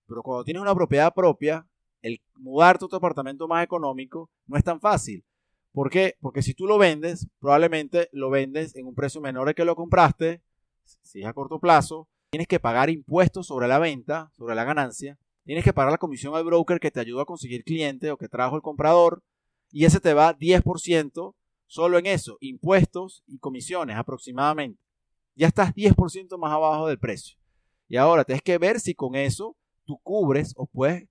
Pero 0.07 0.23
cuando 0.23 0.45
tienes 0.45 0.63
una 0.63 0.77
propiedad 0.77 1.13
propia, 1.13 1.67
el 2.01 2.23
mudarte 2.37 2.85
a 2.85 2.89
tu 2.89 2.95
apartamento 2.95 3.49
más 3.49 3.65
económico 3.65 4.31
no 4.47 4.57
es 4.57 4.63
tan 4.63 4.81
fácil. 4.81 5.25
¿Por 5.73 5.91
qué? 5.91 6.15
Porque 6.21 6.43
si 6.43 6.55
tú 6.55 6.69
lo 6.69 6.79
vendes, 6.79 7.27
probablemente 7.41 8.09
lo 8.13 8.31
vendes 8.31 8.77
en 8.77 8.87
un 8.87 8.95
precio 8.95 9.21
menor 9.21 9.49
de 9.49 9.55
que 9.57 9.65
lo 9.65 9.75
compraste, 9.75 10.45
si 10.85 11.23
es 11.23 11.27
a 11.27 11.33
corto 11.33 11.59
plazo, 11.59 12.09
tienes 12.35 12.49
que 12.49 12.59
pagar 12.59 12.91
impuestos 12.91 13.47
sobre 13.47 13.69
la 13.69 13.79
venta, 13.79 14.31
sobre 14.37 14.57
la 14.57 14.65
ganancia, 14.65 15.17
tienes 15.45 15.63
que 15.63 15.73
pagar 15.73 15.93
la 15.93 15.99
comisión 15.99 16.35
al 16.35 16.45
broker 16.45 16.81
que 16.81 16.91
te 16.91 16.99
ayuda 16.99 17.23
a 17.23 17.27
conseguir 17.27 17.63
cliente 17.63 18.11
o 18.11 18.17
que 18.17 18.29
trajo 18.29 18.57
el 18.57 18.63
comprador, 18.63 19.23
y 19.71 19.85
ese 19.85 20.01
te 20.01 20.15
va 20.15 20.37
10% 20.37 21.35
solo 21.67 21.99
en 21.99 22.07
eso, 22.07 22.37
impuestos 22.41 23.23
y 23.27 23.39
comisiones 23.39 23.97
aproximadamente 23.97 24.85
ya 25.37 25.49
estás 25.49 25.75
10% 25.75 26.39
más 26.39 26.53
abajo 26.53 26.87
del 26.87 26.99
precio. 26.99 27.37
Y 27.89 27.97
ahora 27.97 28.25
tienes 28.25 28.43
que 28.43 28.59
ver 28.59 28.81
si 28.81 28.95
con 28.95 29.15
eso 29.15 29.57
tú 29.85 29.99
cubres 30.03 30.55
o 30.57 30.67
puedes 30.67 31.09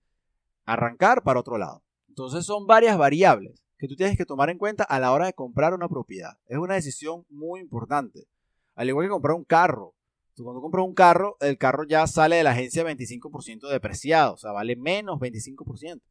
arrancar 0.65 1.23
para 1.23 1.39
otro 1.39 1.57
lado. 1.57 1.83
Entonces 2.07 2.45
son 2.45 2.65
varias 2.65 2.97
variables 2.97 3.63
que 3.77 3.87
tú 3.87 3.95
tienes 3.95 4.17
que 4.17 4.25
tomar 4.25 4.49
en 4.49 4.57
cuenta 4.57 4.83
a 4.83 4.99
la 4.99 5.11
hora 5.11 5.25
de 5.25 5.33
comprar 5.33 5.73
una 5.73 5.89
propiedad. 5.89 6.37
Es 6.47 6.57
una 6.57 6.75
decisión 6.75 7.25
muy 7.29 7.59
importante. 7.59 8.27
Al 8.75 8.87
igual 8.87 9.05
que 9.05 9.11
comprar 9.11 9.35
un 9.35 9.43
carro. 9.43 9.93
Cuando 10.37 10.61
compras 10.61 10.85
un 10.85 10.93
carro, 10.93 11.37
el 11.41 11.57
carro 11.57 11.83
ya 11.87 12.07
sale 12.07 12.37
de 12.37 12.43
la 12.43 12.51
agencia 12.51 12.83
25% 12.83 13.69
depreciado, 13.69 14.33
o 14.33 14.37
sea, 14.37 14.51
vale 14.51 14.75
menos 14.75 15.19
25%. 15.19 16.01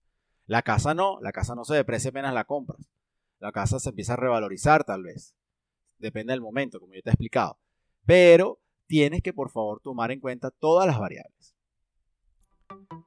La 0.46 0.62
casa 0.62 0.94
no, 0.94 1.18
la 1.20 1.32
casa 1.32 1.54
no 1.54 1.64
se 1.64 1.74
deprecia 1.74 2.10
apenas 2.10 2.34
la 2.34 2.44
compras. 2.44 2.88
La 3.40 3.52
casa 3.52 3.80
se 3.80 3.88
empieza 3.88 4.12
a 4.12 4.16
revalorizar 4.16 4.84
tal 4.84 5.02
vez. 5.02 5.34
Depende 5.98 6.32
del 6.32 6.40
momento, 6.40 6.78
como 6.78 6.94
yo 6.94 7.02
te 7.02 7.10
he 7.10 7.12
explicado 7.12 7.58
pero 8.04 8.60
tienes 8.86 9.22
que 9.22 9.32
por 9.32 9.50
favor 9.50 9.80
tomar 9.80 10.10
en 10.10 10.20
cuenta 10.20 10.50
todas 10.50 10.86
las 10.86 10.98
variables. 10.98 11.51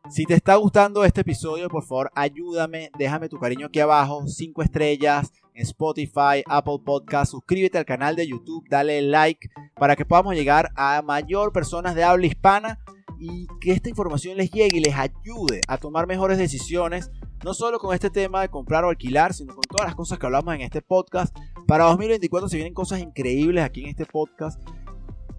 Si 0.09 0.25
te 0.25 0.35
está 0.35 0.55
gustando 0.55 1.03
este 1.03 1.21
episodio, 1.21 1.67
por 1.69 1.83
favor 1.83 2.11
ayúdame, 2.15 2.91
déjame 2.97 3.29
tu 3.29 3.37
cariño 3.39 3.67
aquí 3.67 3.79
abajo, 3.79 4.27
5 4.27 4.61
estrellas 4.61 5.31
Spotify, 5.55 6.43
Apple 6.47 6.79
Podcast, 6.85 7.31
suscríbete 7.31 7.77
al 7.77 7.85
canal 7.85 8.15
de 8.15 8.27
YouTube, 8.27 8.65
dale 8.69 9.01
like 9.01 9.49
para 9.75 9.95
que 9.95 10.05
podamos 10.05 10.35
llegar 10.35 10.71
a 10.75 11.01
mayor 11.01 11.53
personas 11.53 11.95
de 11.95 12.03
habla 12.03 12.25
hispana 12.25 12.79
y 13.19 13.47
que 13.61 13.71
esta 13.71 13.89
información 13.89 14.37
les 14.37 14.51
llegue 14.51 14.77
y 14.77 14.81
les 14.81 14.95
ayude 14.95 15.61
a 15.67 15.77
tomar 15.77 16.07
mejores 16.07 16.37
decisiones, 16.37 17.09
no 17.43 17.53
solo 17.53 17.79
con 17.79 17.93
este 17.93 18.09
tema 18.09 18.41
de 18.41 18.49
comprar 18.49 18.83
o 18.83 18.89
alquilar, 18.89 19.33
sino 19.33 19.55
con 19.55 19.63
todas 19.63 19.85
las 19.85 19.95
cosas 19.95 20.19
que 20.19 20.25
hablamos 20.25 20.53
en 20.55 20.61
este 20.61 20.81
podcast. 20.81 21.35
Para 21.67 21.85
2024 21.85 22.49
se 22.49 22.57
vienen 22.57 22.73
cosas 22.73 22.99
increíbles 22.99 23.63
aquí 23.63 23.83
en 23.83 23.89
este 23.89 24.05
podcast 24.05 24.61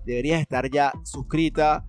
deberías 0.06 0.40
estar 0.40 0.70
ya 0.70 0.92
suscrita, 1.02 1.84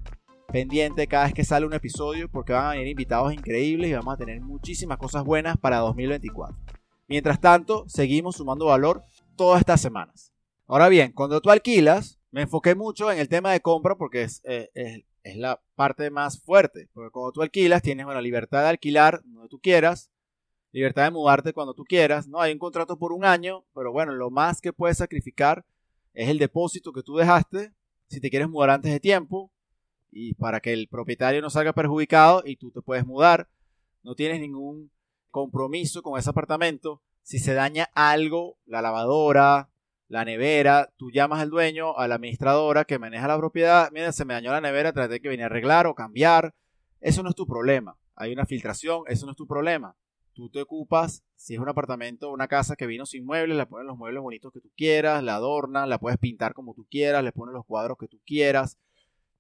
pendiente 0.58 1.06
cada 1.06 1.26
vez 1.26 1.36
que 1.36 1.46
sale 1.46 1.68
un 1.68 1.74
episodio 1.76 2.32
porque 2.32 2.52
van 2.52 2.66
a 2.66 2.72
venir 2.72 2.88
invitados 2.88 3.32
increíbles 3.32 3.92
y 3.92 3.94
vamos 3.94 4.16
a 4.16 4.18
tener 4.18 4.42
muchísimas 4.42 4.98
cosas 4.98 5.24
buenas 5.24 5.56
para 5.58 5.78
2024. 5.78 6.58
Mientras 7.08 7.40
tanto, 7.40 7.86
seguimos 7.88 8.38
sumando 8.38 8.66
valor 8.66 9.04
todas 9.36 9.60
estas 9.60 9.80
semanas. 9.80 10.34
Ahora 10.66 10.90
bien, 10.90 11.12
cuando 11.12 11.42
tú 11.42 11.52
alquilas, 11.52 12.20
me 12.32 12.42
enfoqué 12.42 12.74
mucho 12.74 13.12
en 13.12 13.20
el 13.20 13.30
tema 13.30 13.52
de 13.52 13.60
compra 13.60 13.98
porque 13.98 14.24
es, 14.24 14.42
eh, 14.46 14.72
es, 15.24 15.38
la 15.38 15.62
parte 15.76 16.10
más 16.10 16.42
fuerte. 16.42 16.90
Porque 16.92 17.12
cuando 17.12 17.34
tú 17.34 17.44
alquilas, 17.44 17.84
tienes 17.84 18.08
la 18.08 18.20
libertad 18.20 18.64
de 18.64 18.70
alquilar 18.70 19.22
donde 19.26 19.50
tú 19.50 19.60
quieras, 19.60 20.10
libertad 20.72 21.04
de 21.04 21.12
mudarte 21.12 21.54
cuando 21.54 21.76
tú 21.76 21.84
quieras. 21.84 22.28
No 22.28 22.42
hay 22.42 22.52
un 22.52 22.58
contrato 22.58 22.98
por 22.98 23.14
un 23.14 23.26
año, 23.26 23.64
pero 23.76 23.92
bueno, 23.92 24.14
lo 24.14 24.32
más 24.32 24.60
que 24.60 24.74
puedes 24.74 24.98
sacrificar 24.98 25.68
es 26.16 26.30
el 26.30 26.40
depósito 26.40 26.94
que 26.94 27.04
tú 27.04 27.16
dejaste 27.16 27.74
si 28.08 28.20
te 28.20 28.32
quieres 28.32 28.50
mudar 28.50 28.72
antes 28.72 28.92
de 28.92 29.00
tiempo 29.00 29.52
y 30.20 30.34
para 30.34 30.62
que 30.62 30.74
el 30.74 30.88
propietario 30.88 31.44
no 31.44 31.52
salga 31.52 31.74
perjudicado 31.74 32.42
y 32.44 32.56
tú 32.56 32.72
te 32.72 32.82
puedes 32.82 33.06
mudar, 33.06 33.48
no 34.02 34.16
tienes 34.16 34.42
ningún 34.42 34.90
compromiso 35.30 36.02
con 36.02 36.18
ese 36.18 36.32
apartamento. 36.32 37.04
Si 37.22 37.38
se 37.38 37.54
daña 37.54 37.92
algo, 37.94 38.58
la 38.66 38.82
lavadora, 38.82 39.70
la 40.08 40.26
nevera, 40.26 40.92
tú 40.98 41.12
llamas 41.12 41.40
al 41.40 41.52
dueño, 41.52 41.96
a 41.96 42.08
la 42.08 42.16
administradora 42.16 42.86
que 42.86 42.98
maneja 42.98 43.28
la 43.28 43.38
propiedad, 43.38 43.92
mira, 43.92 44.12
se 44.12 44.26
me 44.26 44.34
dañó 44.34 44.52
la 44.52 44.62
nevera, 44.62 44.92
traté 44.92 45.20
que 45.20 45.30
venir 45.30 45.44
a 45.44 45.46
arreglar 45.48 45.86
o 45.86 45.94
cambiar. 45.94 46.56
Eso 47.00 47.22
no 47.22 47.30
es 47.30 47.36
tu 47.36 47.46
problema. 47.46 47.96
Hay 48.16 48.34
una 48.34 48.48
filtración, 48.48 49.04
eso 49.06 49.28
no 49.28 49.34
es 49.34 49.38
tu 49.38 49.46
problema. 49.46 49.96
Tú 50.34 50.50
te 50.50 50.62
ocupas, 50.62 51.24
si 51.36 51.54
es 51.54 51.60
un 51.60 51.70
apartamento 51.70 52.30
o 52.30 52.34
una 52.34 52.48
casa 52.48 52.76
que 52.76 52.88
vino 52.88 53.06
sin 53.06 53.24
muebles, 53.24 53.56
le 53.56 53.68
pones 53.68 53.86
los 53.86 53.98
muebles 53.98 54.24
bonitos 54.24 54.52
que 54.52 54.62
tú 54.62 54.72
quieras, 54.76 55.24
la 55.24 55.36
adornas, 55.36 55.88
la 55.88 56.00
puedes 56.00 56.18
pintar 56.18 56.56
como 56.56 56.74
tú 56.74 56.88
quieras, 56.90 57.24
le 57.24 57.32
pones 57.32 57.54
los 57.54 57.66
cuadros 57.66 58.00
que 58.00 58.08
tú 58.08 58.20
quieras, 58.26 58.80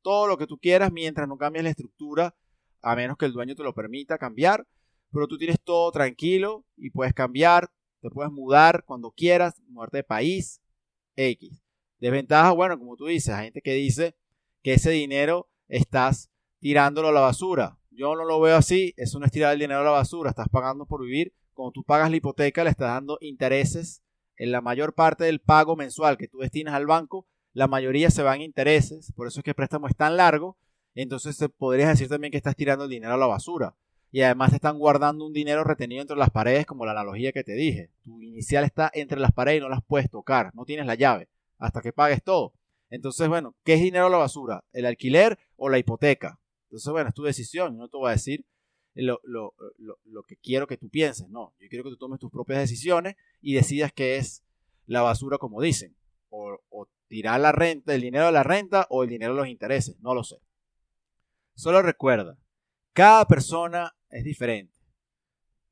todo 0.07 0.25
lo 0.25 0.37
que 0.37 0.47
tú 0.47 0.57
quieras 0.57 0.89
mientras 0.89 1.27
no 1.27 1.37
cambies 1.37 1.65
la 1.65 1.69
estructura, 1.69 2.33
a 2.81 2.95
menos 2.95 3.17
que 3.17 3.25
el 3.25 3.33
dueño 3.33 3.55
te 3.55 3.63
lo 3.63 3.73
permita 3.73 4.17
cambiar, 4.17 4.65
pero 5.11 5.27
tú 5.27 5.37
tienes 5.37 5.59
todo 5.61 5.91
tranquilo 5.91 6.63
y 6.77 6.91
puedes 6.91 7.13
cambiar, 7.13 7.69
te 7.99 8.09
puedes 8.09 8.31
mudar 8.31 8.85
cuando 8.85 9.11
quieras, 9.11 9.61
mudarte 9.67 9.97
de 9.97 10.03
país, 10.05 10.61
X. 11.17 11.61
Desventaja, 11.99 12.53
bueno, 12.53 12.79
como 12.79 12.95
tú 12.95 13.07
dices, 13.07 13.35
hay 13.35 13.47
gente 13.47 13.61
que 13.61 13.73
dice 13.73 14.15
que 14.63 14.75
ese 14.75 14.91
dinero 14.91 15.49
estás 15.67 16.29
tirándolo 16.61 17.09
a 17.09 17.11
la 17.11 17.19
basura. 17.19 17.77
Yo 17.91 18.15
no 18.15 18.23
lo 18.23 18.39
veo 18.39 18.55
así, 18.55 18.93
eso 18.95 19.19
no 19.19 19.25
es 19.25 19.31
tirar 19.33 19.51
el 19.51 19.59
dinero 19.59 19.81
a 19.81 19.83
la 19.83 19.91
basura, 19.91 20.29
estás 20.29 20.47
pagando 20.47 20.85
por 20.85 21.01
vivir. 21.01 21.33
Cuando 21.53 21.73
tú 21.73 21.83
pagas 21.83 22.09
la 22.09 22.15
hipoteca, 22.15 22.63
le 22.63 22.69
estás 22.69 22.93
dando 22.93 23.17
intereses 23.19 24.03
en 24.37 24.53
la 24.53 24.61
mayor 24.61 24.93
parte 24.93 25.25
del 25.25 25.41
pago 25.41 25.75
mensual 25.75 26.17
que 26.17 26.29
tú 26.29 26.37
destinas 26.37 26.75
al 26.75 26.85
banco, 26.85 27.27
la 27.57 27.67
mayoría 27.67 28.11
se 28.11 28.21
van 28.21 28.41
intereses, 28.41 29.11
por 29.13 29.25
eso 29.25 29.39
es 29.39 29.43
que 29.43 29.49
el 29.49 29.55
préstamo 29.55 29.87
es 29.87 29.95
tan 29.95 30.15
largo, 30.15 30.59
entonces 30.93 31.35
podrías 31.57 31.89
decir 31.89 32.07
también 32.07 32.29
que 32.29 32.37
estás 32.37 32.55
tirando 32.55 32.83
el 32.83 32.89
dinero 32.91 33.15
a 33.15 33.17
la 33.17 33.25
basura. 33.25 33.75
Y 34.11 34.21
además 34.21 34.51
te 34.51 34.57
están 34.57 34.77
guardando 34.77 35.25
un 35.25 35.33
dinero 35.33 35.63
retenido 35.63 36.03
entre 36.03 36.17
las 36.17 36.29
paredes, 36.29 36.67
como 36.67 36.85
la 36.85 36.91
analogía 36.91 37.31
que 37.31 37.43
te 37.43 37.53
dije. 37.53 37.89
Tu 38.03 38.21
inicial 38.21 38.63
está 38.63 38.91
entre 38.93 39.19
las 39.19 39.31
paredes 39.31 39.57
y 39.57 39.61
no 39.61 39.69
las 39.69 39.83
puedes 39.83 40.07
tocar, 40.11 40.53
no 40.53 40.65
tienes 40.65 40.85
la 40.85 40.93
llave, 40.93 41.29
hasta 41.57 41.81
que 41.81 41.91
pagues 41.91 42.23
todo. 42.23 42.53
Entonces, 42.91 43.27
bueno, 43.27 43.55
¿qué 43.63 43.73
es 43.73 43.81
dinero 43.81 44.05
a 44.05 44.11
la 44.11 44.17
basura? 44.17 44.63
¿El 44.71 44.85
alquiler 44.85 45.39
o 45.55 45.67
la 45.67 45.79
hipoteca? 45.79 46.39
Entonces, 46.65 46.91
bueno, 46.91 47.09
es 47.09 47.15
tu 47.15 47.23
decisión, 47.23 47.75
no 47.75 47.89
te 47.89 47.97
voy 47.97 48.09
a 48.09 48.11
decir. 48.11 48.45
lo, 48.93 49.23
que 50.27 50.35
quiero 50.35 50.67
que 50.67 50.77
tú 50.77 50.89
pienses. 50.89 51.27
No, 51.27 51.55
yo 51.59 51.69
quiero 51.69 51.83
que 51.83 51.89
tú 51.89 51.97
tomes 51.97 52.19
tus 52.19 52.29
propias 52.29 52.59
decisiones 52.59 53.15
y 53.41 53.55
decidas 53.55 53.91
qué 53.93 54.17
es 54.17 54.43
la 54.85 55.01
basura, 55.01 55.39
como 55.39 55.59
dicen. 55.59 55.95
O, 56.29 56.59
o 56.69 56.87
tirar 57.07 57.39
la 57.39 57.51
renta, 57.51 57.93
el 57.93 58.01
dinero 58.01 58.27
de 58.27 58.31
la 58.31 58.43
renta 58.43 58.87
o 58.89 59.03
el 59.03 59.09
dinero 59.09 59.33
de 59.33 59.39
los 59.41 59.47
intereses. 59.47 59.99
No 59.99 60.13
lo 60.13 60.23
sé. 60.23 60.37
Solo 61.55 61.81
recuerda, 61.81 62.37
cada 62.93 63.25
persona 63.25 63.95
es 64.09 64.23
diferente. 64.23 64.77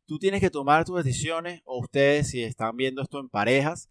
Tú 0.05 0.19
tienes 0.19 0.41
que 0.41 0.49
tomar 0.49 0.85
tus 0.85 1.03
decisiones, 1.03 1.61
o 1.65 1.79
ustedes 1.79 2.29
si 2.29 2.43
están 2.43 2.75
viendo 2.77 3.01
esto 3.01 3.19
en 3.19 3.29
parejas, 3.29 3.89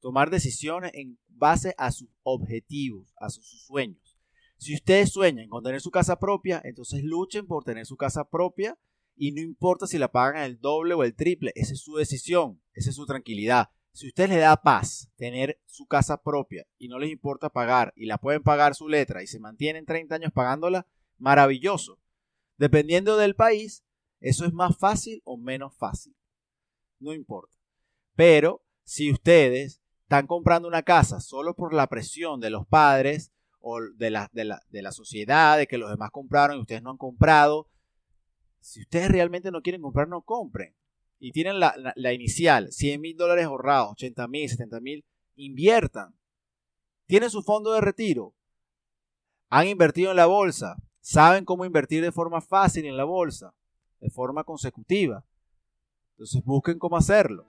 tomar 0.00 0.30
decisiones 0.30 0.90
en 0.94 1.18
base 1.28 1.74
a 1.78 1.92
sus 1.92 2.08
objetivos, 2.22 3.12
a 3.16 3.30
sus 3.30 3.64
sueños. 3.66 4.18
Si 4.58 4.74
ustedes 4.74 5.12
sueñan 5.12 5.48
con 5.48 5.62
tener 5.62 5.80
su 5.80 5.90
casa 5.90 6.18
propia, 6.18 6.60
entonces 6.64 7.02
luchen 7.02 7.46
por 7.46 7.64
tener 7.64 7.86
su 7.86 7.96
casa 7.96 8.24
propia 8.28 8.78
y 9.16 9.32
no 9.32 9.40
importa 9.40 9.86
si 9.86 9.98
la 9.98 10.10
pagan 10.10 10.42
el 10.42 10.60
doble 10.60 10.94
o 10.94 11.04
el 11.04 11.14
triple, 11.14 11.52
esa 11.54 11.72
es 11.72 11.80
su 11.80 11.96
decisión, 11.96 12.60
esa 12.72 12.90
es 12.90 12.96
su 12.96 13.06
tranquilidad. 13.06 13.70
Si 13.92 14.06
a 14.06 14.08
ustedes 14.08 14.30
les 14.30 14.40
da 14.40 14.56
paz 14.56 15.10
tener 15.16 15.60
su 15.66 15.86
casa 15.86 16.22
propia 16.22 16.66
y 16.78 16.88
no 16.88 16.98
les 16.98 17.10
importa 17.10 17.50
pagar 17.50 17.92
y 17.96 18.06
la 18.06 18.18
pueden 18.18 18.42
pagar 18.42 18.74
su 18.74 18.88
letra 18.88 19.22
y 19.22 19.26
se 19.26 19.38
mantienen 19.38 19.84
30 19.84 20.14
años 20.14 20.32
pagándola, 20.32 20.86
maravilloso. 21.18 21.98
Dependiendo 22.56 23.16
del 23.16 23.34
país, 23.34 23.84
eso 24.20 24.44
es 24.46 24.52
más 24.52 24.76
fácil 24.78 25.20
o 25.24 25.36
menos 25.36 25.76
fácil. 25.76 26.16
No 27.00 27.12
importa. 27.12 27.56
Pero 28.14 28.64
si 28.84 29.12
ustedes 29.12 29.82
están 30.02 30.26
comprando 30.26 30.68
una 30.68 30.82
casa 30.82 31.20
solo 31.20 31.54
por 31.54 31.74
la 31.74 31.86
presión 31.86 32.40
de 32.40 32.50
los 32.50 32.66
padres, 32.66 33.32
o 33.62 33.80
de 33.80 34.10
la, 34.10 34.28
de, 34.32 34.44
la, 34.44 34.62
de 34.68 34.82
la 34.82 34.92
sociedad, 34.92 35.56
de 35.56 35.66
que 35.66 35.78
los 35.78 35.88
demás 35.88 36.10
compraron 36.10 36.58
y 36.58 36.60
ustedes 36.60 36.82
no 36.82 36.90
han 36.90 36.98
comprado. 36.98 37.68
Si 38.60 38.82
ustedes 38.82 39.08
realmente 39.08 39.50
no 39.50 39.62
quieren 39.62 39.80
comprar, 39.80 40.08
no 40.08 40.22
compren. 40.22 40.74
Y 41.24 41.30
tienen 41.30 41.60
la, 41.60 42.12
inicial, 42.12 42.72
100 42.72 43.00
mil 43.00 43.16
dólares 43.16 43.44
ahorrados, 43.44 43.92
80 43.92 44.26
mil, 44.26 44.48
70 44.48 44.80
mil, 44.80 45.04
inviertan. 45.36 46.16
Tienen 47.06 47.30
su 47.30 47.44
fondo 47.44 47.72
de 47.72 47.80
retiro. 47.80 48.34
Han 49.48 49.68
invertido 49.68 50.10
en 50.10 50.16
la 50.16 50.26
bolsa. 50.26 50.82
Saben 51.00 51.44
cómo 51.44 51.64
invertir 51.64 52.02
de 52.02 52.10
forma 52.10 52.40
fácil 52.40 52.86
en 52.86 52.96
la 52.96 53.04
bolsa, 53.04 53.54
de 54.00 54.10
forma 54.10 54.42
consecutiva. 54.42 55.24
Entonces 56.14 56.42
busquen 56.44 56.80
cómo 56.80 56.96
hacerlo. 56.96 57.46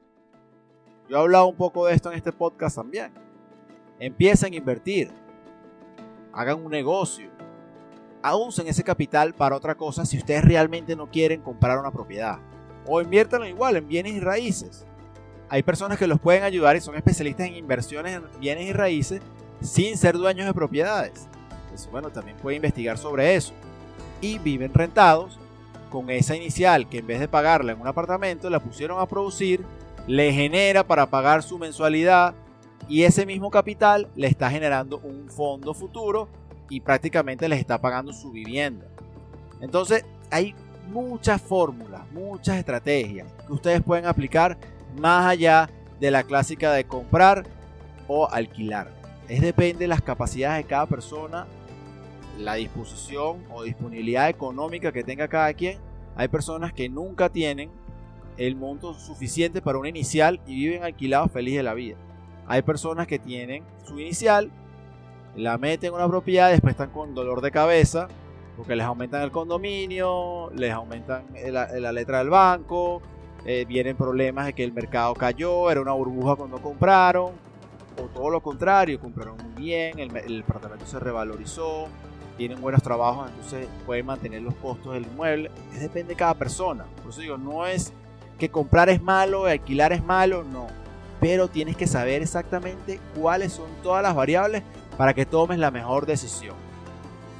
Yo 1.10 1.18
he 1.18 1.20
hablado 1.20 1.48
un 1.48 1.58
poco 1.58 1.88
de 1.88 1.96
esto 1.96 2.12
en 2.12 2.18
este 2.18 2.32
podcast 2.32 2.76
también. 2.76 3.12
Empiecen 3.98 4.54
a 4.54 4.58
invertir 4.58 5.12
hagan 6.32 6.64
un 6.64 6.70
negocio, 6.70 7.28
usen 8.36 8.68
ese 8.68 8.84
capital 8.84 9.34
para 9.34 9.56
otra 9.56 9.74
cosa 9.74 10.06
si 10.06 10.20
ustedes 10.20 10.46
realmente 10.46 10.96
no 10.96 11.10
quieren 11.10 11.42
comprar 11.42 11.80
una 11.80 11.92
propiedad. 11.92 12.53
O 12.86 13.02
inviertan 13.02 13.46
igual 13.46 13.78
en 13.78 13.88
bienes 13.88 14.14
y 14.14 14.20
raíces. 14.20 14.86
Hay 15.50 15.64
personas 15.64 15.98
que 15.98 16.08
los 16.08 16.20
pueden 16.20 16.44
ayudar 16.44 16.76
y 16.76 16.82
son 16.82 16.96
especialistas 16.96 17.48
en 17.48 17.56
inversiones 17.56 18.16
en 18.16 18.24
bienes 18.40 18.68
y 18.68 18.74
raíces 18.74 19.22
sin 19.62 19.98
ser 19.98 20.18
dueños 20.18 20.46
de 20.46 20.54
propiedades. 20.54 21.28
Entonces, 21.64 21.90
bueno, 21.92 22.10
también 22.10 22.38
pueden 22.38 22.58
investigar 22.58 22.98
sobre 22.98 23.36
eso. 23.36 23.54
Y 24.22 24.40
viven 24.40 24.74
rentados 24.74 25.40
con 25.90 26.10
esa 26.10 26.36
inicial 26.36 26.90
que 26.90 27.00
en 27.00 27.08
vez 27.08 27.20
de 27.20 27.28
pagarla 27.28 27.72
en 27.72 27.82
un 27.82 27.88
apartamento 27.88 28.50
la 28.50 28.60
pusieron 28.60 29.00
a 29.00 29.06
producir, 29.06 29.64
le 30.08 30.34
genera 30.34 30.86
para 30.86 31.06
pagar 31.08 31.44
su 31.44 31.60
mensualidad 31.60 32.34
y 32.90 33.04
ese 33.04 33.26
mismo 33.26 33.50
capital 33.50 34.10
le 34.16 34.28
está 34.28 34.50
generando 34.50 34.98
un 34.98 35.30
fondo 35.30 35.74
futuro 35.74 36.28
y 36.70 36.82
prácticamente 36.82 37.48
les 37.48 37.60
está 37.60 37.80
pagando 37.80 38.12
su 38.12 38.32
vivienda. 38.32 38.88
Entonces 39.62 40.04
hay 40.32 40.56
muchas 40.92 41.42
fórmulas, 41.42 42.02
muchas 42.12 42.58
estrategias 42.58 43.32
que 43.46 43.54
ustedes 43.54 43.82
pueden 43.82 44.06
aplicar 44.06 44.58
más 44.98 45.26
allá 45.26 45.70
de 46.00 46.12
la 46.12 46.24
clásica 46.24 46.72
de 46.74 46.86
comprar 46.86 47.44
o 48.08 48.30
alquilar. 48.30 48.92
Es 49.28 49.42
depende 49.42 49.80
de 49.80 49.88
las 49.88 50.02
capacidades 50.02 50.64
de 50.64 50.70
cada 50.70 50.86
persona, 50.86 51.48
la 52.38 52.56
disposición 52.56 53.44
o 53.52 53.64
disponibilidad 53.64 54.30
económica 54.30 54.92
que 54.92 55.04
tenga 55.04 55.28
cada 55.28 55.54
quien. 55.54 55.78
Hay 56.16 56.28
personas 56.28 56.74
que 56.74 56.90
nunca 56.90 57.30
tienen 57.30 57.72
el 58.38 58.56
monto 58.56 58.94
suficiente 58.94 59.62
para 59.62 59.78
una 59.78 59.90
inicial 59.90 60.42
y 60.46 60.56
viven 60.56 60.84
alquilados 60.84 61.32
feliz 61.32 61.56
de 61.56 61.64
la 61.64 61.74
vida. 61.74 61.96
Hay 62.48 62.62
personas 62.62 63.08
que 63.08 63.20
tienen 63.20 63.64
su 63.86 64.00
inicial, 64.00 64.52
la 65.36 65.58
meten 65.58 65.90
en 65.90 65.96
una 65.96 66.08
propiedad, 66.08 66.52
después 66.52 66.72
están 66.72 66.90
con 66.90 67.16
dolor 67.16 67.42
de 67.42 67.52
cabeza, 67.52 68.08
porque 68.58 68.76
les 68.76 68.86
aumentan 68.86 69.22
el 69.22 69.32
condominio, 69.32 70.52
les 70.54 70.72
aumentan 70.72 71.26
la, 71.34 71.92
letra 71.92 72.20
del 72.20 72.30
banco, 72.30 73.02
eh, 73.46 73.66
vienen 73.68 73.96
problemas 73.98 74.46
de 74.46 74.54
que 74.54 74.64
el 74.64 74.74
mercado 74.74 75.14
cayó, 75.14 75.70
era 75.70 75.82
una 75.82 75.94
burbuja 75.94 76.36
cuando 76.36 76.62
compraron, 76.62 77.32
o 78.02 78.04
todo 78.14 78.30
lo 78.30 78.42
contrario, 78.42 79.00
compraron 79.00 79.38
muy 79.38 79.64
bien, 79.64 80.00
el, 80.00 80.16
el 80.16 80.44
se 80.86 81.00
revalorizó, 81.00 81.88
tienen 82.38 82.62
buenos 82.62 82.82
trabajos, 82.82 83.30
entonces 83.30 83.68
pueden 83.86 84.06
mantener 84.06 84.42
los 84.42 84.56
costos 84.56 84.94
del 84.94 85.04
inmueble. 85.04 85.52
depende 85.80 86.10
de 86.10 86.16
cada 86.16 86.34
persona. 86.34 86.86
Por 87.02 87.12
eso 87.12 87.22
digo, 87.22 87.38
no 87.38 87.66
es 87.66 87.94
que 88.40 88.50
comprar 88.50 88.90
es 88.90 89.02
malo, 89.02 89.46
alquilar 89.46 89.94
es 89.94 90.04
malo, 90.04 90.44
no 90.44 90.68
pero 91.24 91.48
tienes 91.48 91.78
que 91.78 91.88
saber 91.88 92.22
exactamente 92.22 93.00
cuáles 93.18 93.54
son 93.54 93.68
todas 93.82 94.04
las 94.04 94.14
variables 94.14 94.62
para 94.98 95.14
que 95.14 95.26
tomes 95.26 95.58
la 95.58 95.72
mejor 95.72 96.06
decisión. 96.06 96.54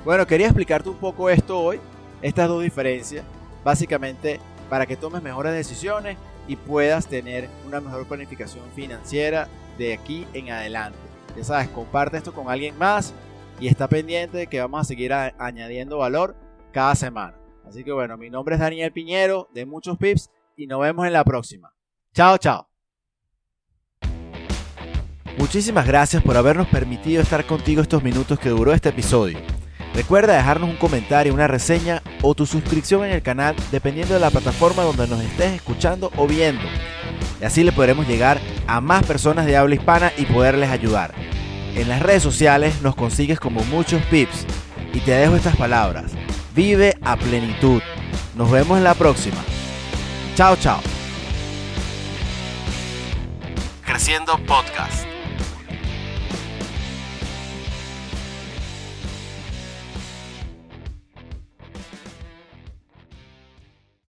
Bueno, 0.06 0.28
quería 0.28 0.48
explicarte 0.48 0.90
un 0.90 0.98
poco 0.98 1.30
esto 1.30 1.58
hoy, 1.58 1.80
estas 2.22 2.50
dos 2.50 2.62
diferencias, 2.62 3.24
básicamente 3.64 4.40
para 4.70 4.86
que 4.86 4.98
tomes 4.98 5.24
mejores 5.24 5.54
decisiones 5.54 6.18
y 6.48 6.58
puedas 6.58 7.08
tener 7.08 7.50
una 7.66 7.80
mejor 7.80 8.06
planificación 8.06 8.66
financiera 8.76 9.48
de 9.78 9.94
aquí 9.94 10.28
en 10.34 10.50
adelante. 10.50 10.98
Ya 11.38 11.44
sabes, 11.46 11.70
comparte 11.70 12.18
esto 12.18 12.34
con 12.34 12.50
alguien 12.50 12.78
más 12.78 13.14
y 13.62 13.68
está 13.68 13.88
pendiente 13.88 14.38
de 14.38 14.48
que 14.48 14.60
vamos 14.60 14.82
a 14.82 14.84
seguir 14.84 15.14
añadiendo 15.14 16.00
valor 16.00 16.36
cada 16.74 16.96
semana. 16.96 17.36
Así 17.66 17.86
que 17.86 17.94
bueno, 17.94 18.18
mi 18.18 18.30
nombre 18.30 18.56
es 18.56 18.62
Daniel 18.62 18.92
Piñero 18.92 19.48
de 19.54 19.66
Muchos 19.66 19.98
Pips 19.98 20.30
y 20.58 20.68
nos 20.68 20.82
vemos 20.82 21.08
en 21.08 21.14
la 21.14 21.24
próxima. 21.24 21.74
Chao, 22.14 22.38
chao. 22.38 22.68
Muchísimas 25.38 25.88
gracias 25.88 26.22
por 26.22 26.36
habernos 26.36 26.68
permitido 26.68 27.22
estar 27.22 27.46
contigo 27.46 27.82
estos 27.82 28.04
minutos 28.04 28.38
que 28.38 28.50
duró 28.50 28.74
este 28.74 28.90
episodio. 28.90 29.40
Recuerda 29.94 30.36
dejarnos 30.36 30.70
un 30.70 30.76
comentario, 30.78 31.34
una 31.34 31.48
reseña 31.48 32.02
o 32.22 32.34
tu 32.34 32.46
suscripción 32.46 33.06
en 33.06 33.12
el 33.12 33.22
canal 33.22 33.56
dependiendo 33.72 34.16
de 34.16 34.20
la 34.20 34.32
plataforma 34.32 34.84
donde 34.84 35.08
nos 35.08 35.22
estés 35.22 35.54
escuchando 35.54 36.12
o 36.18 36.28
viendo. 36.28 36.64
Y 37.40 37.46
así 37.46 37.64
le 37.64 37.72
podremos 37.72 38.08
llegar 38.08 38.40
a 38.68 38.82
más 38.82 39.06
personas 39.06 39.46
de 39.46 39.56
habla 39.56 39.76
hispana 39.76 40.12
y 40.18 40.26
poderles 40.26 40.70
ayudar. 40.70 41.14
En 41.76 41.90
las 41.90 42.02
redes 42.02 42.24
sociales 42.24 42.82
nos 42.82 42.96
consigues 42.96 43.40
como 43.40 43.64
muchos 43.66 44.02
pips. 44.04 44.46
Y 44.94 45.00
te 45.00 45.12
dejo 45.12 45.36
estas 45.36 45.56
palabras. 45.56 46.12
Vive 46.56 46.96
a 47.02 47.16
plenitud. 47.16 47.82
Nos 48.36 48.52
vemos 48.52 48.78
en 48.78 48.84
la 48.84 48.94
próxima. 48.94 49.38
Chao, 50.36 50.56
chao. 50.56 50.80
Creciendo 53.84 54.38
Podcast. 54.46 55.13